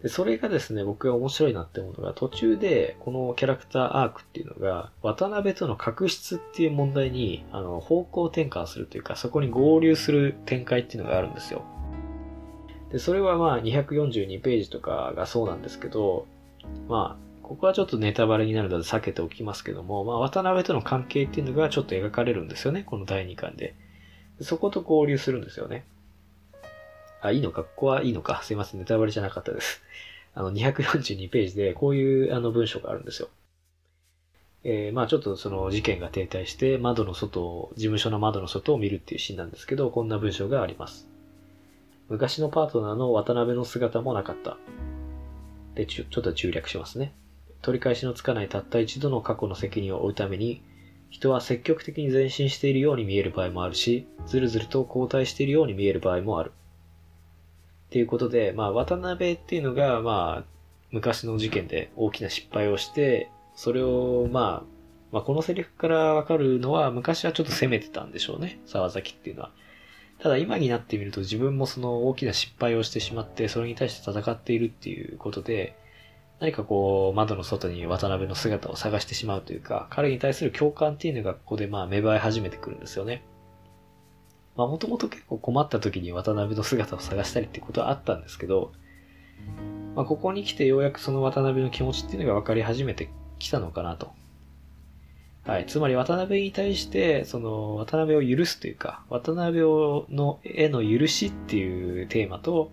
[0.04, 11.64] でそれがですね、僕が面白いなって思うのが、途中で、このキャラクターアークっていうのが、渡辺との確執っていう問題に、あの、方向転換するというか、そこに合流する展開っていうのがあるんですよ。
[12.92, 16.28] で、それはまあ242ページとかがそうなんですけど、
[16.90, 23.76] まあ、ここはちょっとネタバレになるので避けておきますけども、まあ、渡辺との関係っていうのがちょっと描かれるんですよね、この第2巻で。
[24.44, 25.86] そこと合流するんですよね。
[27.22, 27.64] あ、いいのか？
[27.64, 28.42] ここはいいのか？
[28.44, 29.82] すいません、ネタバレじゃなかったです。
[30.36, 33.30] あの、242ページでこういうあの文章があるんですよ。
[34.64, 41.08] えー、まあちょっとその事件が停滞して窓の外を、事務所の窓の外を見るっていうシーンなんですけど、こんな文章があります。
[42.10, 44.58] 昔のパートナーの渡辺の姿もなかった。
[45.76, 47.14] で、ちょちょっと中略しますね。
[47.62, 50.62] 取り返しのつかないたった一度の過去の責任を負うために、
[51.14, 56.52] 人は積極的に前進しているように見える場合もあるし、ずるずると後退しているように見える場合もある。
[56.52, 60.44] っていうことで、まあ、渡辺っていうのが、まあ、
[60.90, 64.74] 昔の事件で大きな失敗をして、それを、まあ、
[65.12, 68.60] まあ、このセリフからわかるのは、昔はちょっと責めてたんでしょうね。
[68.66, 69.52] 沢崎っていうのは。
[70.18, 75.76] ただ今になってみると自分もその大きな失敗をしてしまって、それに対して戦っているっていうことで、
[76.44, 83.24] 何かこう、窓の外に渡辺の姿を探してしまうというか、彼に対する共感っていうのがここでまあ芽生え始めてくるんですよね。
[84.58, 88.74] まあもともと結構困った時に渡辺の姿を探したりってことはあったんですけど、
[89.96, 94.12] まあここに来てようやくその渡辺の気持ちっていうのが分かり始めてきたのかなと。
[95.46, 95.66] はい。
[95.66, 99.60] つまり渡辺に対して、その渡辺を許すというか、渡辺
[100.10, 102.70] の絵の許しっていうテーマと、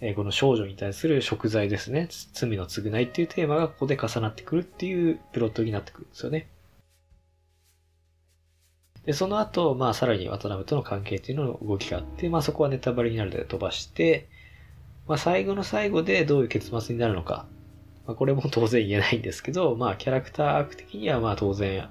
[0.00, 2.08] え、この少女に対する贖罪ですね。
[2.32, 6.48] 罪の償いっていうテーマがここで重なってくるっていうプロットになってくるんですよね。
[9.04, 14.28] で、その後、まあさらに渡辺との関係っていうのの動きがあって、まあそこはネタバレになるので飛ばして、
[15.08, 17.46] まあ最後の最後でどういう結末になるのか。
[18.06, 21.88] まあこれも当然言えないんですけど、まあキャラクターアーク的にはまあ当然、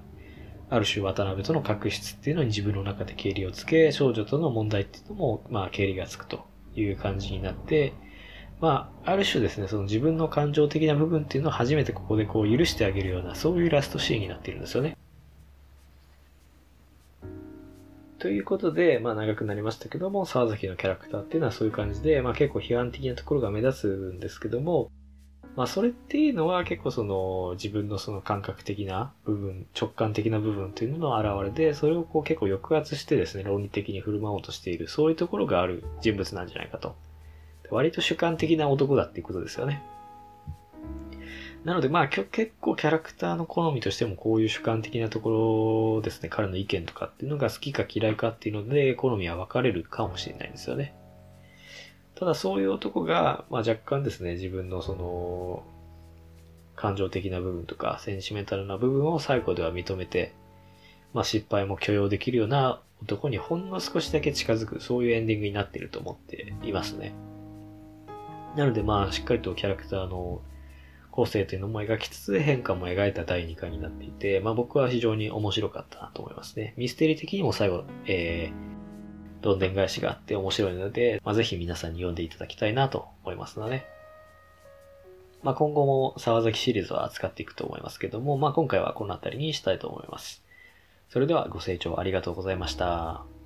[0.70, 6.46] ある種渡辺との確執っていうのに自分の中で経理をつけ、少女との問題っていうのも、まあ経理がつくと。
[6.82, 7.94] いう感じになって、
[8.60, 14.98] まあ、ある種ですね、その自分の感情的な部分っていうのを初めてここでこう許してあげるような、そういうラストシーンになっているんですよね。
[18.20, 24.90] ということで、まあ長くなりましたけども、沢崎のキャラクターっていうのはそういう感じで、まあ結構批判的なところが目立つんですけども、
[25.58, 36.96] まあそれっていうのは結構その自分のその感覚的な部分、直感的な部分というのの表れで、それをこう結構抑圧してですね、論理的に振る舞おうとしている、そういうところがある人物なんじゃないかと。
[37.72, 39.82] 割と主観的な男だっていうことですよね。
[41.64, 50.94] なのでまあ結構キャラクターの好みとしてもこういう主観的なところですね、彼の意見とかっていうのが好きか嫌いかっていうので好みは分かれるかもしれないんですよね。
[52.18, 55.64] ただそういう男が、まあ若干ですね、自分のその、
[56.76, 60.34] 感情的な部分とか、センチメンタルな部分を最後では認めて、
[61.14, 67.14] まあ失敗も許容できるような男にほんの少しだけ近づく、そういうエンディングになっていると思っていますね。
[68.56, 70.42] なのでまあ、しっかりとキャラクターの
[71.12, 76.74] 構成というのも描きつつ変化も描いた第2回になっていて、まあ僕は非常に面白かったなと思いますね。
[76.78, 78.77] ミステリー的にも最後、えー、
[79.48, 83.88] どんでん返しがあって面白いので、まあぜひ皆さんに読んでいただきたいなと思いますので、
[85.42, 90.44] まあ今後も沢崎シリーズは扱っていくと思いますけども、まあ今回はこの辺りにしたいと思います。
[91.08, 93.37] それではご清聴ありがとうございました。